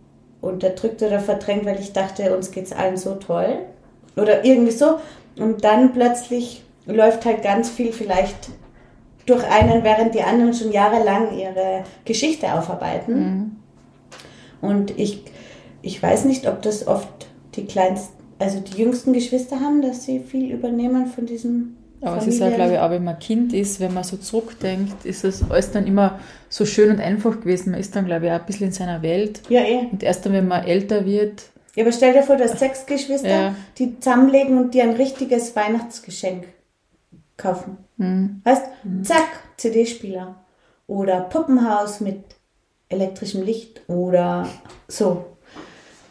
[0.40, 3.58] unterdrückt oder verdrängt, weil ich dachte, uns geht es allen so toll.
[4.16, 4.98] Oder irgendwie so.
[5.38, 8.48] Und dann plötzlich läuft halt ganz viel vielleicht
[9.26, 13.18] durch einen, während die anderen schon jahrelang ihre Geschichte aufarbeiten.
[13.18, 13.56] Mhm.
[14.60, 15.24] Und ich,
[15.82, 20.20] ich weiß nicht, ob das oft die kleinsten, also die jüngsten Geschwister haben, dass sie
[20.20, 21.76] viel übernehmen von diesem.
[22.00, 22.28] Aber Familien.
[22.28, 25.24] es ist ja, glaube ich, auch wenn man Kind ist, wenn man so zurückdenkt, ist
[25.24, 26.18] das alles dann immer
[26.48, 27.70] so schön und einfach gewesen.
[27.70, 29.40] Man ist dann, glaube ich, auch ein bisschen in seiner Welt.
[29.48, 29.88] Ja, eh.
[29.90, 31.44] Und erst dann, wenn man älter wird.
[31.74, 33.54] Ja, aber stell dir vor, du hast sechs Geschwister, ja.
[33.78, 36.44] die zusammenlegen und dir ein richtiges Weihnachtsgeschenk
[37.36, 37.78] kaufen.
[37.96, 38.40] Mhm.
[38.44, 39.04] Weißt, mhm.
[39.04, 40.36] zack, CD-Spieler.
[40.86, 42.22] Oder Puppenhaus mit
[42.88, 44.48] elektrischem Licht oder
[44.86, 45.36] so.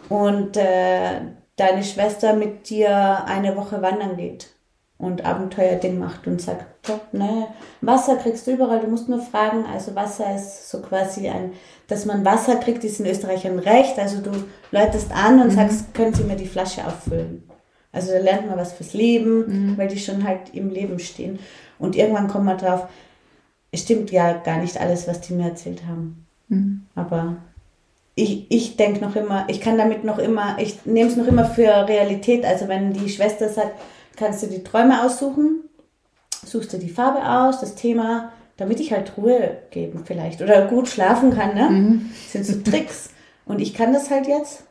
[0.10, 1.22] Und äh,
[1.56, 4.55] deine Schwester mit dir eine Woche wandern geht
[4.98, 6.66] und Abenteuerding macht und sagt,
[7.14, 7.48] ne,
[7.82, 9.66] Wasser kriegst du überall, du musst nur fragen.
[9.66, 11.52] Also Wasser ist so quasi ein,
[11.88, 14.00] dass man Wasser kriegt, ist in Österreich ein Recht.
[14.00, 14.32] Also du
[14.72, 15.56] läutest an und mhm.
[15.56, 17.44] sagst, können Sie mir die Flasche auffüllen.
[17.92, 19.78] Also da lernt man was fürs Leben, mhm.
[19.78, 21.40] weil die schon halt im Leben stehen.
[21.78, 22.88] Und irgendwann kommt man drauf,
[23.72, 26.26] es stimmt ja gar nicht alles, was die mir erzählt haben.
[26.48, 26.86] Mhm.
[26.96, 27.38] Aber
[28.16, 31.44] ich, ich denke noch immer, ich kann damit noch immer, ich nehme es noch immer
[31.46, 32.46] für Realität.
[32.46, 33.74] Also wenn die Schwester sagt,
[34.16, 35.62] kannst du die Träume aussuchen,
[36.46, 40.88] suchst du die Farbe aus, das Thema, damit ich halt Ruhe geben vielleicht oder gut
[40.88, 41.70] schlafen kann, ne?
[41.70, 42.12] Mhm.
[42.12, 43.10] Das sind so Tricks.
[43.46, 44.64] Und ich kann das halt jetzt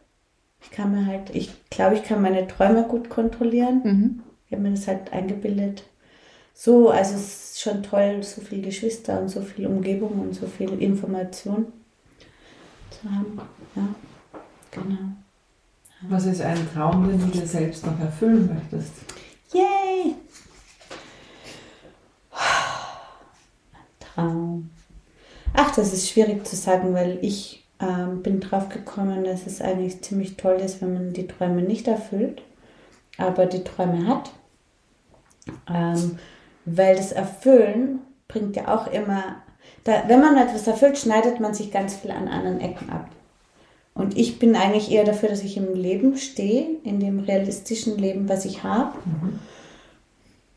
[0.64, 3.82] ich kann mir halt, ich glaube, ich kann meine Träume gut kontrollieren.
[3.84, 4.22] Mhm.
[4.46, 5.84] Ich habe mir das halt eingebildet.
[6.54, 10.46] So, also es ist schon toll, so viele Geschwister und so viel Umgebung und so
[10.46, 11.66] viel Information
[12.90, 13.40] zu haben.
[13.76, 13.88] Ja,
[14.70, 14.98] genau.
[16.08, 18.92] Was ist ein Traum, den du dir selbst noch erfüllen möchtest?
[19.54, 20.16] Yay!
[23.72, 24.70] Ein Traum.
[25.52, 30.02] Ach, das ist schwierig zu sagen, weil ich ähm, bin drauf gekommen, dass es eigentlich
[30.02, 32.42] ziemlich toll ist, wenn man die Träume nicht erfüllt,
[33.16, 34.32] aber die Träume hat.
[35.72, 36.18] Ähm,
[36.64, 39.36] weil das Erfüllen bringt ja auch immer,
[39.84, 43.08] da, wenn man etwas erfüllt, schneidet man sich ganz viel an anderen Ecken ab.
[43.94, 48.28] Und ich bin eigentlich eher dafür, dass ich im Leben stehe, in dem realistischen Leben,
[48.28, 48.98] was ich habe.
[49.04, 49.38] Mhm.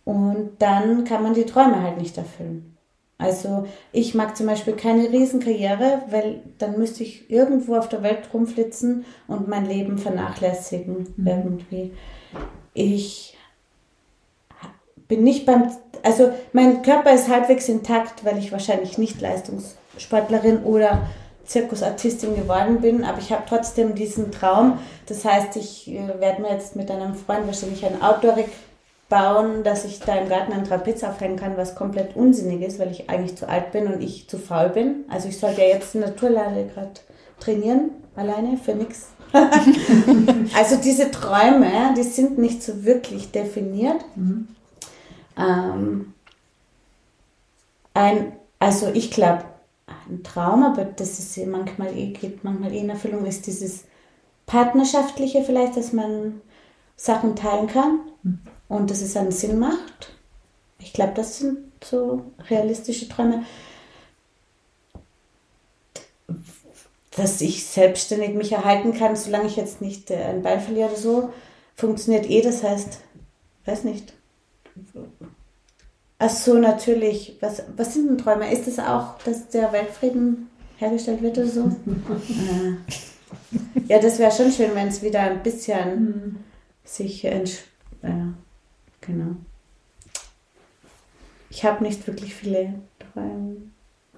[0.05, 2.77] Und dann kann man die Träume halt nicht erfüllen.
[3.19, 8.29] Also ich mag zum Beispiel keine Riesenkarriere, weil dann müsste ich irgendwo auf der Welt
[8.33, 11.27] rumflitzen und mein Leben vernachlässigen mhm.
[11.27, 11.93] irgendwie.
[12.73, 13.35] Ich
[15.07, 15.71] bin nicht beim,
[16.03, 21.07] also mein Körper ist halbwegs intakt, weil ich wahrscheinlich nicht Leistungssportlerin oder
[21.47, 24.79] Zirkusartistin geworden bin, aber ich habe trotzdem diesen Traum.
[25.07, 28.47] Das heißt, ich äh, werde mir jetzt mit einem Freund wahrscheinlich ein Outdoor-Rig
[29.09, 32.91] bauen, dass ich da im Garten einen Trapez aufhängen kann, was komplett unsinnig ist, weil
[32.91, 35.05] ich eigentlich zu alt bin und ich zu faul bin.
[35.07, 36.91] Also ich sollte ja jetzt in der Naturlade gerade
[37.39, 39.07] trainieren, alleine, für nichts.
[40.57, 44.03] also diese Träume, die sind nicht so wirklich definiert.
[44.15, 44.49] Mhm.
[45.37, 46.13] Ähm,
[47.93, 49.43] ein, also ich glaube,
[49.87, 53.85] ein Traum, aber das ist manchmal eh, geht manchmal eh in Erfüllung, ist dieses
[54.45, 56.41] Partnerschaftliche vielleicht, dass man
[56.95, 57.99] Sachen teilen kann.
[58.23, 60.13] Mhm und dass es einen Sinn macht.
[60.79, 63.45] Ich glaube, das sind so realistische Träume.
[67.11, 71.33] Dass ich selbstständig mich erhalten kann, solange ich jetzt nicht ein Bein verliere oder so,
[71.75, 72.41] funktioniert eh.
[72.41, 72.99] Das heißt,
[73.65, 74.13] weiß nicht.
[76.19, 77.37] Ach so, natürlich.
[77.41, 78.51] Was, was sind denn Träume?
[78.51, 81.61] Ist es das auch, dass der Weltfrieden hergestellt wird oder so?
[81.61, 82.75] äh.
[83.87, 86.35] Ja, das wäre schon schön, wenn es wieder ein bisschen mhm.
[86.83, 87.67] sich entspannt.
[88.03, 88.47] Äh,
[89.07, 89.35] Genau.
[91.49, 92.73] Ich habe nicht wirklich viele
[93.13, 93.57] Träume.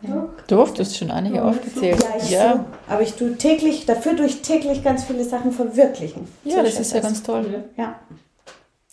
[0.02, 0.30] Ja.
[0.48, 2.02] Du hast schon einige ja, aufgezählt.
[2.02, 2.54] Ja, ich ja.
[2.54, 6.28] So, aber ich tue täglich, dafür tue ich täglich ganz viele Sachen verwirklichen.
[6.44, 7.66] Ja, so das ist ja ganz toll.
[7.78, 8.00] Ja.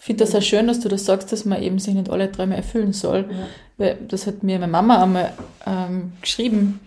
[0.06, 2.30] Ich finde das sehr schön, dass du das sagst, dass man eben sich nicht alle
[2.30, 3.28] Träume erfüllen soll.
[3.28, 3.36] Ja.
[3.76, 5.32] Weil das hat mir meine Mama einmal
[5.66, 6.78] ähm, geschrieben.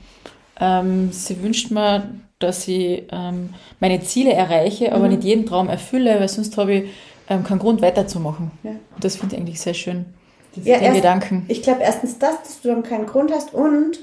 [0.57, 3.49] Ähm, sie wünscht mir, dass ich ähm,
[3.81, 5.15] meine Ziele erreiche, aber mhm.
[5.15, 6.89] nicht jeden Traum erfülle, weil sonst habe ich
[7.29, 8.51] ähm, keinen Grund weiterzumachen.
[8.63, 8.71] Ja.
[9.01, 10.05] Das finde ich eigentlich sehr schön.
[10.55, 11.45] Ja, den erst- Gedanken.
[11.49, 13.99] Ich glaube erstens das, dass du dann keinen Grund hast und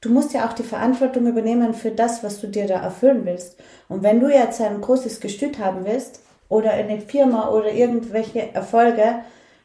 [0.00, 3.58] du musst ja auch die Verantwortung übernehmen für das, was du dir da erfüllen willst.
[3.88, 9.20] Und wenn du jetzt ein großes Gestüt haben willst oder eine Firma oder irgendwelche Erfolge,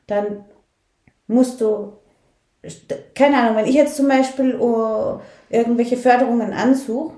[0.07, 0.45] dann
[1.27, 1.93] musst du,
[3.13, 5.19] keine Ahnung, wenn ich jetzt zum Beispiel oh,
[5.49, 7.13] irgendwelche Förderungen ansuche,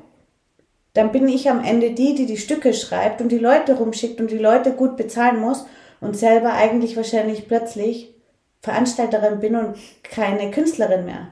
[0.93, 4.32] dann bin ich am Ende die, die die Stücke schreibt und die Leute rumschickt und
[4.32, 5.65] die Leute gut bezahlen muss
[6.01, 8.15] und selber eigentlich wahrscheinlich plötzlich
[8.61, 11.28] Veranstalterin bin und keine Künstlerin mehr.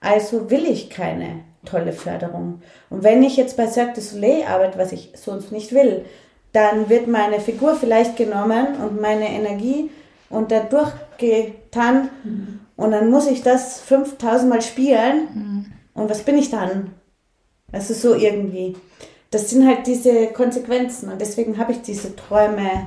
[0.00, 2.62] Also will ich keine tolle Förderung.
[2.90, 6.04] Und wenn ich jetzt bei Cirque du Soleil arbeite, was ich sonst nicht will,
[6.54, 9.90] dann wird meine Figur vielleicht genommen und meine Energie
[10.30, 12.08] und dadurch getan
[12.76, 15.28] und dann muss ich das 5000 Mal spielen
[15.94, 16.92] und was bin ich dann?
[17.72, 18.74] Also so irgendwie.
[19.30, 22.86] Das sind halt diese Konsequenzen und deswegen habe ich diese Träume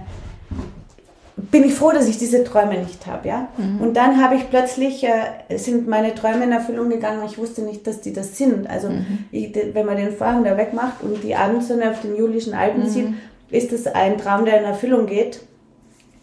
[1.52, 3.48] bin ich froh, dass ich diese Träume nicht habe, ja.
[3.80, 7.22] Und dann habe ich plötzlich, äh, sind meine Träume in Erfüllung gegangen.
[7.28, 8.68] Ich wusste nicht, dass die das sind.
[8.68, 8.90] Also
[9.32, 12.90] ich, de- wenn man den Vorhang da wegmacht und die Abendsonne auf den Julischen Alpen
[12.90, 13.08] sieht,
[13.50, 15.42] ist das ein Traum, der in Erfüllung geht.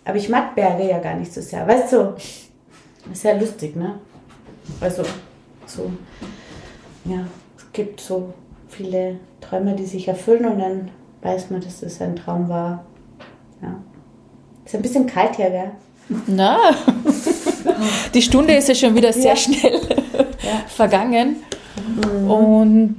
[0.04, 1.66] Aber ich mag Berge ja gar nicht so sehr.
[1.66, 2.14] Weißt du,
[3.12, 3.98] sehr lustig, ne?
[4.80, 5.02] Also
[5.66, 5.90] so,
[7.04, 8.32] ja, es gibt so
[8.68, 10.90] viele Träume, die sich erfüllen und dann
[11.22, 12.84] weiß man, dass das ein Traum war.
[13.62, 13.76] Ja.
[14.64, 15.70] Ist ein bisschen kalt hier, gell?
[16.26, 16.58] Na,
[18.12, 19.36] die Stunde ist ja schon wieder sehr Ja.
[19.36, 19.80] schnell
[20.42, 20.62] Ja.
[20.68, 21.36] vergangen.
[22.28, 22.96] Und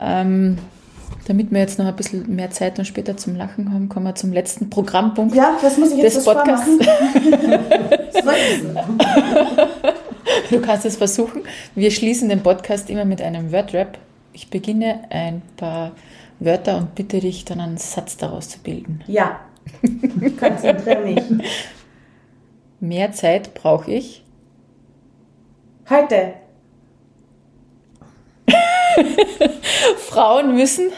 [0.00, 0.58] ähm,
[1.26, 4.14] damit wir jetzt noch ein bisschen mehr Zeit und später zum Lachen haben, kommen wir
[4.14, 6.68] zum letzten Programmpunkt Ja, was muss ich jetzt des Podcasts.
[10.50, 11.42] Du kannst es versuchen.
[11.74, 13.98] Wir schließen den Podcast immer mit einem Wordrap.
[14.32, 15.92] Ich beginne ein paar
[16.38, 19.02] Wörter und bitte dich dann einen Satz daraus zu bilden.
[19.06, 19.40] ja,
[20.38, 21.22] konzentriere mich.
[22.80, 24.24] Mehr Zeit brauche ich.
[25.88, 26.34] Heute,
[29.98, 30.90] Frauen müssen.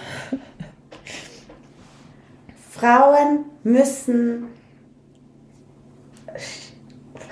[2.83, 4.49] Frauen müssen,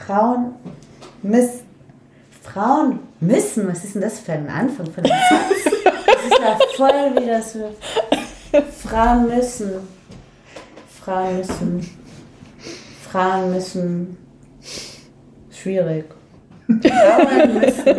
[0.07, 0.55] Frauen
[1.25, 1.61] müssen,
[2.41, 5.75] Frauen müssen, was ist denn das für ein Anfang von einem Satz?
[6.07, 7.75] Das ist ja voll wieder so.
[8.87, 9.73] Frauen müssen,
[11.03, 11.99] Frauen müssen,
[13.11, 14.17] Frauen müssen,
[15.51, 16.05] schwierig.
[16.81, 17.97] Frauen müssen,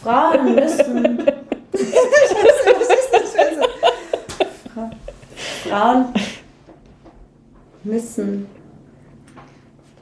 [0.00, 1.26] Frauen müssen.
[1.74, 3.68] Scheiße, was ist das für ein Satz?
[4.72, 4.90] Fra-
[5.68, 6.14] Frauen
[7.92, 8.48] müssen.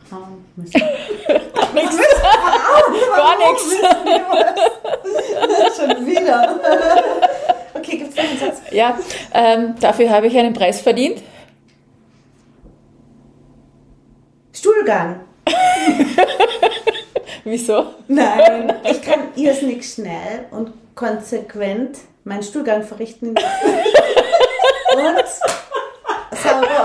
[0.08, 0.80] Frauen müssen.
[3.16, 3.76] Gar nichts.
[5.76, 6.60] Schon wieder.
[7.74, 8.62] Okay, gibt's noch einen Satz?
[8.72, 8.98] Ja,
[9.34, 11.22] ähm, dafür habe ich einen Preis verdient.
[14.52, 15.20] Stuhlgang.
[17.44, 17.94] Wieso?
[18.08, 23.28] Nein, ich kann irrsinnig schnell und konsequent meinen Stuhlgang verrichten.
[23.28, 23.36] und
[26.42, 26.84] sauber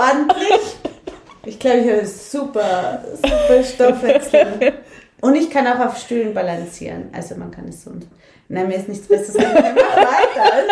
[1.62, 4.74] glaube, ich habe super, super Stoffwechsel.
[5.20, 7.08] Und ich kann auch auf Stühlen balancieren.
[7.12, 7.92] Also man kann es so.
[8.48, 9.36] Nein, mir ist nichts Besseres.
[9.36, 10.64] Mach weiter.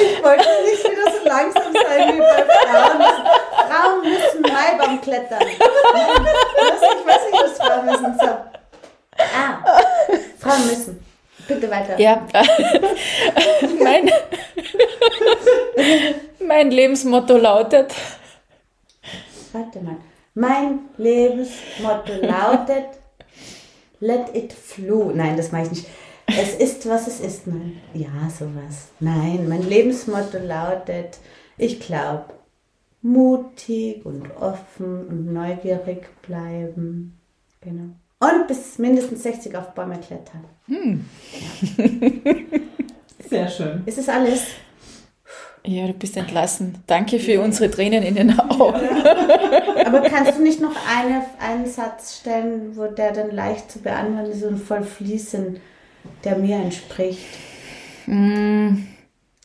[0.00, 3.02] Ich wollte nicht wieder so langsam sein wie bei Frauen.
[3.68, 5.40] Frauen müssen Maibaum klettern.
[5.40, 6.26] Nein,
[6.56, 8.18] was, ich weiß nicht, was Frauen müssen.
[8.20, 8.26] So.
[9.18, 9.82] Ah,
[10.38, 11.04] Frauen müssen.
[11.46, 11.98] Bitte weiter.
[11.98, 12.26] Ja,
[16.54, 17.92] mein Lebensmotto lautet,
[19.52, 19.96] Warte mal.
[20.34, 22.86] Mein Lebensmotto lautet
[23.98, 25.10] Let it flow.
[25.12, 25.86] Nein, das mache ich nicht.
[26.26, 27.46] Es ist, was es ist.
[27.48, 27.80] Nein.
[27.92, 28.88] Ja, sowas.
[29.00, 31.18] Nein, mein Lebensmotto lautet,
[31.58, 32.34] ich glaube,
[33.02, 37.18] mutig und offen und neugierig bleiben.
[37.60, 37.94] Genau.
[38.20, 40.44] Und bis mindestens 60 auf Bäume klettern.
[43.28, 43.82] Sehr schön.
[43.86, 44.42] Ist es alles?
[45.66, 46.78] Ja, du bist entlassen.
[46.86, 48.80] Danke für unsere Tränen in den Augen.
[49.86, 54.30] Aber kannst du nicht noch eine, einen Satz stellen, wo der dann leicht zu beantworten
[54.30, 55.60] ist und voll fließend,
[56.24, 57.24] der mir entspricht?
[58.06, 58.84] Mm,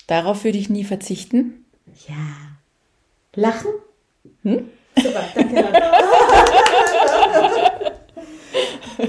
[0.10, 1.66] Darauf würde ich nie verzichten.
[2.08, 2.16] Ja.
[3.36, 3.70] Lachen?
[4.42, 4.68] Hm?
[4.98, 5.64] Super, danke.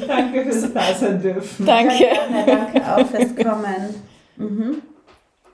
[0.06, 1.66] Danke fürs Dasein dürfen.
[1.66, 2.04] Danke.
[2.30, 4.82] Na, danke auch fürs Kommen.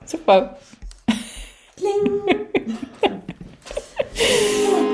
[0.05, 0.57] Super.
[1.77, 2.23] Kling.